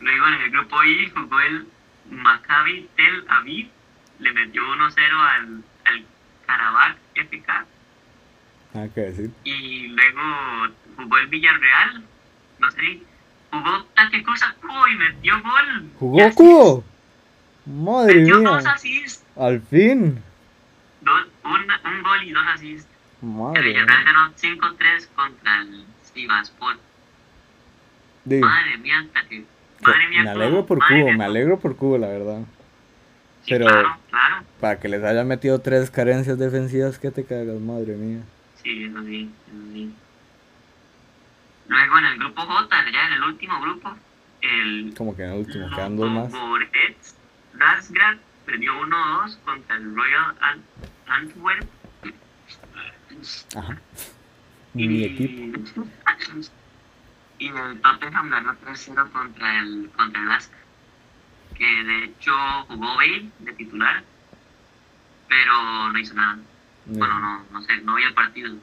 Luego 0.00 0.26
en 0.28 0.34
el 0.34 0.50
grupo 0.50 0.82
I 0.84 1.10
jugó 1.10 1.40
el 1.40 1.66
Maccabi 2.10 2.88
Tel 2.96 3.24
Aviv, 3.28 3.68
le 4.20 4.32
metió 4.32 4.62
1-0 4.62 4.96
al, 5.18 5.62
al 5.84 6.04
Karabakh 6.46 6.96
FK. 7.14 7.48
Nada 8.74 8.88
que 8.94 9.00
decir. 9.02 9.30
Y 9.44 9.88
luego 9.88 10.20
jugó 10.96 11.18
el 11.18 11.26
Villarreal, 11.28 12.02
no 12.58 12.70
sé, 12.72 13.02
jugó 13.50 13.84
Takekosa 13.94 14.54
Kubo 14.60 14.88
y 14.88 14.96
metió 14.96 15.34
gol. 15.42 15.90
¡Jugó 15.98 16.26
Y 16.28 16.32
Cubo! 16.34 16.84
¡Madre 17.66 18.16
Metió 18.20 18.38
mía! 18.40 18.48
dos 18.50 18.66
assists, 18.66 19.24
¡Al 19.36 19.60
fin! 19.62 20.22
Dos, 21.06 21.26
un, 21.44 21.92
un 21.92 22.02
gol 22.02 22.22
y 22.24 22.32
dos 22.32 22.46
assists. 22.54 22.88
El 23.22 23.28
¡Madre 23.28 23.62
Villarreal 23.62 24.04
mía! 24.04 24.12
ganó 24.12 24.34
5-3 24.34 25.08
contra 25.14 25.60
el 25.62 25.84
Sivaspor. 26.02 26.76
Di, 28.24 28.40
Madre 28.40 28.76
mía, 28.78 29.06
que... 29.28 29.44
Madre 29.80 30.08
mía, 30.08 30.22
me 30.24 30.30
alegro 30.30 30.66
por 30.66 30.78
Cubo, 30.86 31.12
me 31.12 31.24
alegro 31.24 31.58
por 31.58 31.76
Cubo, 31.76 31.96
la 31.98 32.08
verdad. 32.08 32.40
Sí, 33.44 33.50
pero- 33.52 33.66
Claro, 33.66 33.96
claro. 34.10 34.44
Para 34.60 34.80
que 34.80 34.88
les 34.88 35.02
haya 35.04 35.22
metido 35.24 35.60
tres 35.60 35.90
carencias 35.90 36.38
defensivas, 36.38 36.98
que 36.98 37.10
te 37.10 37.24
cagas, 37.24 37.60
madre 37.60 37.94
mía. 37.94 38.22
Sí, 38.62 38.84
eso 38.84 39.02
sí, 39.04 39.30
eso 39.46 39.72
sí. 39.72 39.94
Luego 41.68 41.98
en 41.98 42.04
el 42.06 42.18
grupo 42.18 42.42
J, 42.42 42.68
ya 42.92 43.06
en 43.06 43.12
el 43.14 43.22
último 43.22 43.60
grupo, 43.60 43.96
el 44.40 44.94
Como 44.96 45.14
que 45.16 45.24
en 45.24 45.30
el 45.32 45.38
último, 45.38 45.68
quedan 45.70 45.96
dos 45.96 46.10
más. 46.10 46.32
Razgrad 47.54 48.16
perdió 48.44 48.72
1-2 48.80 49.38
contra 49.44 49.76
el 49.76 49.94
Royal 49.96 50.34
Ant 50.40 50.62
Antwerp. 51.06 51.68
Ajá. 53.56 53.80
Mi 54.74 55.04
equipo. 55.04 55.58
Y 57.38 57.48
el 57.48 57.80
Tottenham 57.80 58.30
ganó 58.30 58.54
3-0 58.54 59.10
contra 59.10 59.58
el, 59.60 59.90
contra 59.96 60.22
el. 60.22 60.28
Que 61.56 61.64
de 61.64 62.04
hecho 62.04 62.32
jugó 62.68 62.96
Bale 62.96 63.30
de 63.38 63.52
titular, 63.54 64.04
pero 65.28 65.92
no 65.92 65.98
hizo 65.98 66.14
nada. 66.14 66.38
Bueno, 66.86 67.18
no, 67.18 67.44
no 67.50 67.62
sé, 67.62 67.78
no 67.82 67.94
vi 67.96 68.04
el 68.04 68.14
partido. 68.14 68.54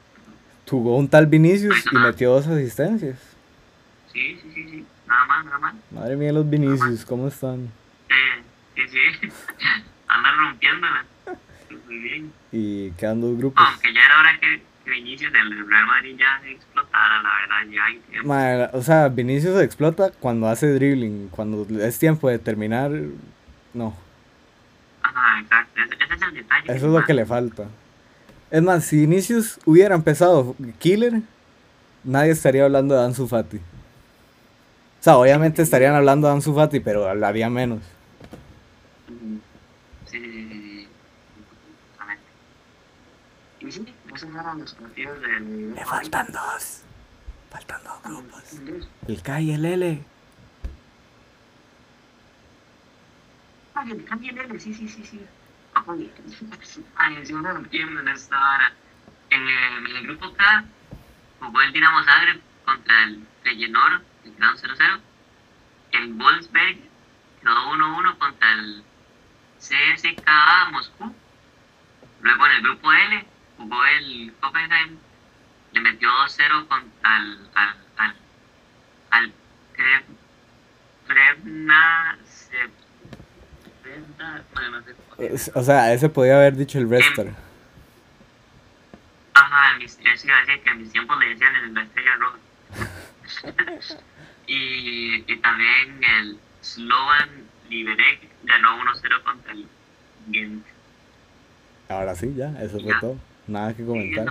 Jugó 0.68 0.96
un 0.96 1.08
tal 1.08 1.26
Vinicius 1.26 1.84
y 1.90 1.96
metió 1.96 2.30
dos 2.30 2.46
asistencias. 2.46 3.18
Sí, 4.12 4.38
sí, 4.40 4.50
sí, 4.54 4.68
sí. 4.70 4.86
Nada 5.06 5.26
más, 5.26 5.44
nada 5.44 5.58
más. 5.58 5.74
Madre 5.90 6.16
mía, 6.16 6.32
los 6.32 6.48
Vinicius, 6.48 7.04
¿cómo 7.04 7.28
están? 7.28 7.70
Eh, 8.08 8.42
sí, 8.74 8.82
sí. 8.88 9.28
Andan 10.08 10.38
rompiéndola. 10.38 11.04
Muy 11.86 11.98
bien. 11.98 12.32
Y 12.52 12.90
quedan 12.92 13.20
dos 13.20 13.36
grupos. 13.36 13.64
Aunque 13.66 13.92
ya 13.92 14.00
era 14.04 14.20
hora 14.20 14.40
que, 14.40 14.62
Vinicius 14.90 15.32
del 15.32 15.68
Real 15.68 15.86
Madrid 15.86 16.16
ya 16.18 16.42
explotara, 16.48 17.22
la 17.22 17.30
verdad, 17.40 17.72
ya 17.72 17.84
hay 17.86 17.98
tiempo. 18.00 18.28
Madre, 18.28 18.68
o 18.72 18.82
sea, 18.82 19.08
Vinicius 19.08 19.60
explota 19.62 20.10
cuando 20.20 20.46
hace 20.48 20.72
dribbling. 20.72 21.28
Cuando 21.30 21.66
es 21.80 21.98
tiempo 21.98 22.28
de 22.28 22.38
terminar, 22.38 22.90
no. 23.72 23.96
Ajá, 25.02 25.40
exacto. 25.40 25.80
Ese, 25.80 25.94
ese 26.04 26.14
es 26.14 26.22
el 26.22 26.34
detalle. 26.34 26.72
Eso 26.72 26.86
es 26.86 26.92
lo 26.92 27.04
que 27.04 27.14
le 27.14 27.24
falta. 27.24 27.64
Es 28.50 28.62
más, 28.62 28.84
si 28.84 29.00
Vinicius 29.00 29.58
hubiera 29.64 29.94
empezado 29.94 30.54
killer, 30.78 31.22
nadie 32.04 32.30
estaría 32.30 32.64
hablando 32.64 32.94
de 32.94 33.04
Ansu 33.04 33.26
Fati. 33.26 33.56
O 33.56 33.60
sea, 35.00 35.16
obviamente 35.16 35.60
estarían 35.60 35.94
hablando 35.94 36.28
de 36.28 36.34
Ansu 36.34 36.54
Fati, 36.54 36.80
pero 36.80 37.08
hablaría 37.08 37.50
menos. 37.50 37.80
Sí. 40.06 40.73
Y 43.66 43.72
sí, 43.72 43.94
esos 44.14 44.28
eran 44.28 44.58
los 44.58 44.74
partidos 44.74 45.20
del... 45.22 45.74
dos. 46.32 46.82
Faltan 47.50 47.80
dos 47.84 48.60
El 49.08 49.22
K 49.22 49.40
y 49.40 49.52
el 49.52 49.64
L. 49.64 50.04
Ay, 53.74 53.90
el 53.90 54.04
cambio 54.04 54.34
de 54.34 54.40
L, 54.42 54.60
sí, 54.60 54.74
sí, 54.74 54.86
sí, 54.88 55.02
sí. 55.04 55.20
Ay, 55.86 56.12
Ay, 56.96 57.26
sí, 57.26 57.32
uno 57.32 57.52
no 57.52 57.60
entiende 57.60 58.00
en 58.02 58.08
esta 58.08 58.36
hora. 58.36 58.72
En 59.30 59.42
el, 59.42 59.90
en 59.90 59.96
el 59.96 60.06
grupo 60.08 60.34
K 60.34 60.64
jugó 61.40 61.62
el 61.62 61.72
Dinamo 61.72 62.04
Zagreb 62.04 62.40
contra 62.66 63.04
el 63.04 63.26
Feyenoord, 63.42 64.02
que 64.22 64.32
quedaron 64.32 64.58
0-0. 64.58 65.00
El 65.92 66.12
Wolfsberg 66.14 66.78
quedó 67.40 67.72
1-1 67.72 68.18
contra 68.18 68.52
el 68.52 68.84
CSKA 69.58 70.70
Moscú. 70.70 71.14
Luego 72.20 72.46
en 72.46 72.52
el 72.52 72.62
grupo 72.62 72.92
L 72.92 73.33
jugó 73.56 73.84
el 73.86 74.32
Hoffenheim, 74.42 74.98
le 75.72 75.80
metió 75.80 76.08
2-0 76.08 76.68
contra 76.68 77.16
el, 77.18 77.38
al, 77.54 77.74
al, 77.96 78.14
al 79.10 79.32
Kreb- 79.76 80.04
bueno, 84.54 84.80
no 84.80 84.82
sé. 84.84 85.34
Es- 85.34 85.50
O 85.54 85.62
sea, 85.62 85.92
ese 85.92 86.08
podía 86.08 86.36
haber 86.36 86.56
dicho 86.56 86.78
el 86.78 86.88
Rester. 86.88 87.32
Ajá, 89.34 89.72
en 89.72 89.78
mis, 89.78 89.98
eso 89.98 90.26
iba 90.26 90.36
a 90.36 90.40
decir 90.40 90.62
que 90.62 90.70
en 90.70 90.78
mis 90.78 90.92
tiempos 90.92 91.18
le 91.18 91.28
decían 91.30 91.54
el- 91.56 91.74
la 91.74 91.82
estrella 91.82 92.16
roja. 92.16 92.38
y, 94.46 95.24
y 95.32 95.36
también 95.36 96.02
el 96.04 96.38
Slovan 96.62 97.28
Liberec 97.68 98.28
ganó 98.44 98.78
1-0 98.82 99.22
contra 99.22 99.52
el 99.52 99.66
Gent. 100.32 100.64
Ahora 101.88 102.14
sí, 102.14 102.32
ya, 102.34 102.48
eso 102.62 102.80
fue 102.80 102.92
Ya. 102.92 103.00
todo. 103.00 103.18
Nada 103.46 103.74
que 103.74 103.84
comentar. 103.84 104.26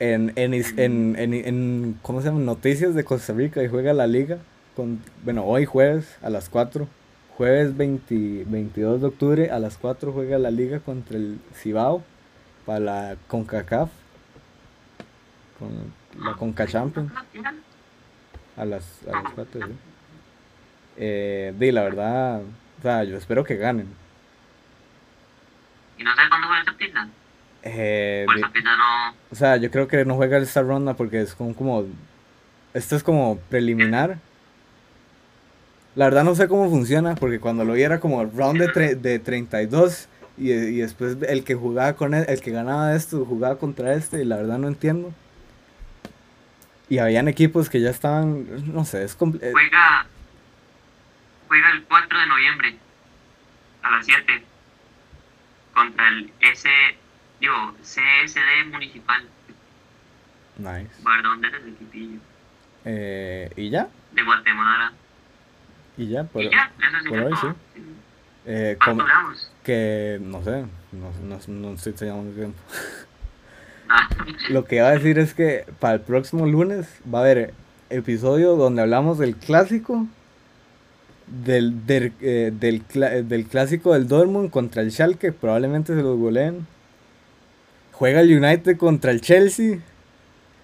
En, 0.00 0.32
en, 0.36 0.54
en, 0.54 1.16
en, 1.16 1.34
en, 1.34 1.98
¿cómo 2.02 2.20
se 2.20 2.28
llama? 2.28 2.40
Noticias 2.40 2.94
de 2.94 3.04
Costa 3.04 3.32
Rica 3.32 3.62
y 3.62 3.68
juega 3.68 3.92
la 3.92 4.06
liga. 4.06 4.38
Con, 4.76 5.00
bueno, 5.24 5.44
hoy 5.44 5.64
jueves 5.64 6.18
a 6.22 6.30
las 6.30 6.48
4. 6.48 6.86
Jueves 7.36 7.76
20 7.76 8.44
22 8.46 9.00
de 9.00 9.06
octubre 9.06 9.50
a 9.50 9.58
las 9.58 9.78
4 9.78 10.12
juega 10.12 10.38
la 10.38 10.50
liga 10.50 10.80
contra 10.80 11.16
el 11.16 11.38
Cibao 11.54 12.02
para 12.66 12.80
la 12.80 13.16
CONCACAF. 13.28 13.90
Con 15.58 15.92
la 16.24 16.34
CONCA 16.34 16.66
Champions 16.66 17.12
a 18.56 18.64
las, 18.64 19.06
a 19.06 19.22
las 19.22 19.32
4, 19.34 19.66
sí. 19.66 19.72
Eh, 20.96 21.54
di, 21.56 21.70
la 21.70 21.82
verdad, 21.84 22.42
o 22.42 22.82
sea, 22.82 23.04
yo 23.04 23.16
espero 23.16 23.44
que 23.44 23.56
ganen. 23.56 23.88
Y 25.96 26.02
no 26.02 26.10
sé 26.10 26.22
cuándo 26.28 26.48
juega. 26.48 27.08
Eh, 27.62 28.24
Por 28.26 28.36
no. 28.36 29.14
O 29.30 29.34
sea, 29.34 29.56
yo 29.56 29.70
creo 29.70 29.88
que 29.88 30.04
no 30.04 30.14
juega 30.14 30.38
esta 30.38 30.62
ronda 30.62 30.94
porque 30.94 31.20
es 31.20 31.34
como, 31.34 31.54
como 31.54 31.84
esto 32.74 32.96
es 32.96 33.02
como 33.02 33.38
preliminar. 33.50 34.18
La 35.94 36.04
verdad 36.06 36.24
no 36.24 36.34
sé 36.34 36.46
cómo 36.48 36.70
funciona 36.70 37.14
porque 37.16 37.40
cuando 37.40 37.64
lo 37.64 37.72
vi 37.72 37.82
era 37.82 37.98
como 38.00 38.24
round 38.24 38.60
de, 38.60 38.68
tre- 38.68 38.94
de 38.96 39.18
32 39.18 40.08
y, 40.36 40.52
y 40.52 40.76
después 40.76 41.16
el 41.28 41.42
que 41.42 41.56
jugaba 41.56 41.94
con 41.94 42.14
el, 42.14 42.24
el 42.28 42.40
que 42.40 42.52
ganaba 42.52 42.94
esto 42.94 43.24
jugaba 43.24 43.58
contra 43.58 43.94
este 43.94 44.22
y 44.22 44.24
la 44.24 44.36
verdad 44.36 44.58
no 44.58 44.68
entiendo. 44.68 45.12
Y 46.88 46.98
habían 46.98 47.26
equipos 47.28 47.68
que 47.68 47.80
ya 47.80 47.90
estaban, 47.90 48.72
no 48.72 48.84
sé, 48.84 49.02
es 49.04 49.18
compl- 49.18 49.42
eh, 49.42 49.50
Juega. 49.52 50.06
Juega 51.48 51.70
el 51.72 51.82
4 51.84 52.18
de 52.20 52.26
noviembre 52.26 52.76
a 53.82 53.90
las 53.90 54.06
7 54.06 54.42
contra 55.74 56.08
el 56.08 56.30
S. 56.40 56.68
Digo, 57.40 57.54
CSD 57.82 58.70
Municipal. 58.70 59.22
nice. 60.58 60.88
Guardón 61.02 61.40
de 61.40 61.48
ese 61.48 61.68
equipillo. 61.68 62.18
Eh, 62.84 63.50
y 63.56 63.70
ya, 63.70 63.88
De 64.12 64.22
Guatemala. 64.24 64.92
y 65.96 66.08
ya, 66.08 66.24
por, 66.24 66.42
y 66.42 66.50
ya, 66.50 66.72
eso 66.78 67.08
por 67.10 67.18
hoy 67.20 67.32
todo. 67.40 67.54
eh, 68.46 68.76
¿Cuánto 68.78 68.84
com- 68.84 68.98
duramos? 69.08 69.50
que 69.64 70.18
no 70.22 70.42
sé, 70.42 70.64
no, 70.92 71.12
no, 71.22 71.38
no 71.48 71.74
estoy 71.74 71.92
teniendo 71.92 72.32
tiempo. 72.34 72.58
Ah, 73.90 74.08
Lo 74.50 74.64
que 74.64 74.76
iba 74.76 74.88
a 74.88 74.92
decir 74.92 75.18
es 75.18 75.34
que 75.34 75.64
para 75.80 75.94
el 75.94 76.00
próximo 76.00 76.46
lunes 76.46 76.88
va 77.12 77.18
a 77.18 77.22
haber 77.22 77.54
episodio 77.90 78.54
donde 78.56 78.82
hablamos 78.82 79.18
del 79.18 79.34
clásico, 79.36 80.06
del, 81.26 81.86
del, 81.86 82.12
eh, 82.20 82.52
del, 82.54 82.82
eh, 82.94 83.22
del 83.24 83.46
clásico 83.46 83.92
del 83.94 84.08
Dortmund 84.08 84.50
contra 84.50 84.82
el 84.82 84.90
Schalke, 84.92 85.32
probablemente 85.32 85.94
se 85.94 86.02
los 86.02 86.18
goleen. 86.18 86.66
Juega 87.98 88.20
el 88.20 88.30
United 88.44 88.76
contra 88.76 89.10
el 89.10 89.20
Chelsea, 89.20 89.80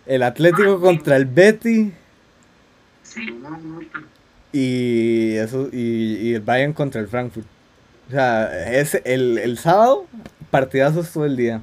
el 0.06 0.22
Atlético 0.22 0.80
contra 0.80 1.16
el 1.16 1.24
Betty 1.24 1.92
y, 4.52 5.34
eso, 5.34 5.68
y, 5.72 6.16
y 6.28 6.34
el 6.34 6.42
Bayern 6.42 6.72
contra 6.72 7.00
el 7.00 7.08
Frankfurt. 7.08 7.46
O 8.08 8.10
sea, 8.12 8.72
es 8.72 9.00
el, 9.04 9.38
el 9.38 9.58
sábado, 9.58 10.06
partidazos 10.52 11.10
todo 11.12 11.24
el 11.24 11.36
día. 11.36 11.60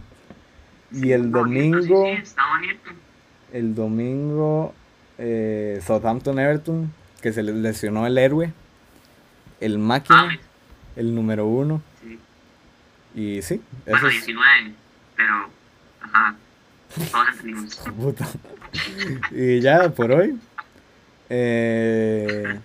Y 0.91 1.11
el 1.11 1.31
domingo... 1.31 2.05
El 3.53 3.75
domingo, 3.75 4.73
eh, 5.17 5.81
Southampton 5.85 6.37
Everton, 6.39 6.93
que 7.21 7.31
se 7.31 7.43
les 7.43 7.55
lesionó 7.55 8.05
el 8.07 8.17
héroe, 8.17 8.51
el 9.61 9.77
máquina, 9.77 10.23
Mames, 10.23 10.39
el 10.97 11.15
número 11.15 11.45
uno. 11.45 11.81
sí. 12.01 12.19
Y 13.13 13.41
sí, 13.41 13.61
eso 13.85 13.91
Bueno, 14.01 14.07
es. 14.07 14.13
19, 14.25 14.73
pero. 15.17 15.60
Ajá. 16.01 16.35
Todos 17.11 17.27
entendimos. 17.31 17.75
Puta. 17.99 18.27
Y 19.31 19.59
ya 19.61 19.89
por 19.89 20.11
hoy. 20.11 20.37
eh, 21.29 22.59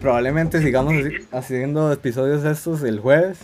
probablemente 0.00 0.60
sigamos 0.60 0.92
haci- 0.94 1.26
haciendo 1.32 1.92
episodios 1.92 2.44
estos 2.44 2.82
el 2.82 3.00
jueves. 3.00 3.38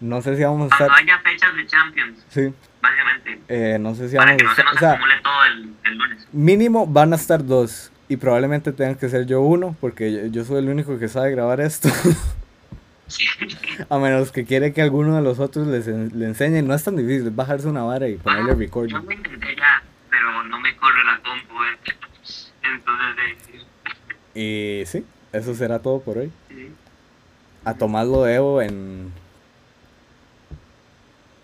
No 0.00 0.20
sé 0.22 0.36
si 0.36 0.42
vamos 0.42 0.72
a 0.72 0.76
Cuando 0.76 0.94
estar. 0.96 1.02
haya 1.14 1.18
fechas 1.22 1.54
de 1.54 1.66
Champions, 1.66 2.18
Sí, 2.28 2.52
básicamente. 2.80 3.40
eh, 3.48 3.78
no 3.78 3.94
sé 3.94 4.08
si 4.08 4.16
Para 4.16 4.32
vamos 4.32 4.42
a 4.42 4.44
no 4.46 4.54
se 4.54 4.60
estar. 4.60 4.64
nos 4.66 4.74
O 4.76 4.78
sea, 4.80 4.90
acumule 4.92 5.14
todo 5.22 5.44
el, 5.44 5.74
el 5.84 5.98
lunes. 5.98 6.26
Mínimo 6.32 6.86
van 6.86 7.12
a 7.12 7.16
estar 7.16 7.44
dos. 7.44 7.90
Y 8.08 8.16
probablemente 8.16 8.72
tengan 8.72 8.96
que 8.96 9.08
ser 9.08 9.26
yo 9.26 9.40
uno, 9.42 9.76
porque 9.80 10.12
yo- 10.12 10.26
yo 10.26 10.44
soy 10.44 10.58
el 10.58 10.68
único 10.68 10.98
que 10.98 11.08
sabe 11.08 11.30
grabar 11.32 11.60
esto. 11.60 11.88
Sí. 13.08 13.26
A 13.88 13.98
menos 13.98 14.32
que 14.32 14.44
quiere 14.44 14.72
que 14.72 14.82
alguno 14.82 15.16
de 15.16 15.22
los 15.22 15.38
otros 15.38 15.66
les 15.66 15.86
en- 15.88 16.18
le 16.18 16.26
enseñe. 16.26 16.62
No 16.62 16.74
es 16.74 16.84
tan 16.84 16.96
difícil, 16.96 17.26
es 17.28 17.36
bajarse 17.36 17.68
una 17.68 17.82
vara 17.82 18.08
y 18.08 18.16
ponerle 18.16 18.54
recording. 18.54 18.94
Yo 18.94 19.00
lo 19.02 19.12
intenté 19.12 19.54
ya, 19.56 19.82
pero 20.10 20.44
no 20.44 20.58
me 20.60 20.76
corre 20.76 21.04
la 21.04 21.20
compu. 21.22 21.54
eh. 21.64 21.94
Entonces, 22.62 23.64
eh, 24.34 24.82
Y 24.82 24.86
sí, 24.86 25.04
eso 25.32 25.54
será 25.54 25.78
todo 25.80 26.00
por 26.00 26.18
hoy. 26.18 26.32
sí. 26.48 26.72
A 27.64 27.74
Tomás 27.74 28.06
lo 28.08 28.22
debo 28.24 28.60
en. 28.62 29.12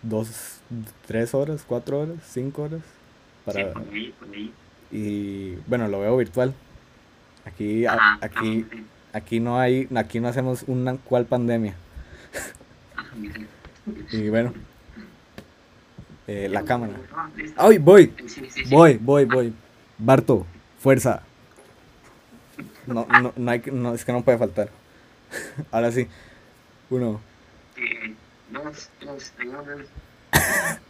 dos, 0.02 0.60
tres 1.06 1.34
horas, 1.34 1.64
cuatro 1.66 2.00
horas, 2.00 2.16
cinco 2.28 2.62
horas. 2.62 2.80
Para, 3.44 3.58
Sí, 3.60 3.64
por 3.72 3.82
ahí, 3.94 4.14
por 4.18 4.28
ahí. 4.34 4.52
y 4.90 5.54
bueno, 5.66 5.88
lo 5.88 6.00
veo 6.00 6.16
virtual. 6.16 6.54
Aquí, 7.44 7.86
a- 7.86 7.94
Ajá, 7.94 8.18
aquí, 8.20 8.66
ah, 8.72 8.76
aquí 9.18 9.40
no 9.40 9.58
hay, 9.58 9.88
aquí 9.96 10.20
no 10.20 10.28
hacemos 10.28 10.64
una 10.66 10.96
cual 10.96 11.24
pandemia. 11.26 11.74
Y 14.12 14.28
bueno, 14.28 14.52
eh, 16.26 16.48
la 16.50 16.62
cámara. 16.62 16.94
¡Ay, 17.56 17.78
voy! 17.78 18.12
Voy, 18.68 18.98
voy, 19.00 19.24
voy. 19.24 19.54
Barto, 19.96 20.46
fuerza. 20.78 21.22
No, 22.86 23.06
no, 23.06 23.32
no, 23.36 23.50
hay, 23.50 23.62
no, 23.72 23.94
es 23.94 24.04
que 24.04 24.12
no 24.12 24.22
puede 24.22 24.38
faltar. 24.38 24.70
Ahora 25.70 25.90
sí. 25.92 26.06
Uno. 26.90 27.20
Eh, 27.76 28.14
dos, 28.50 28.90
dos, 29.00 29.32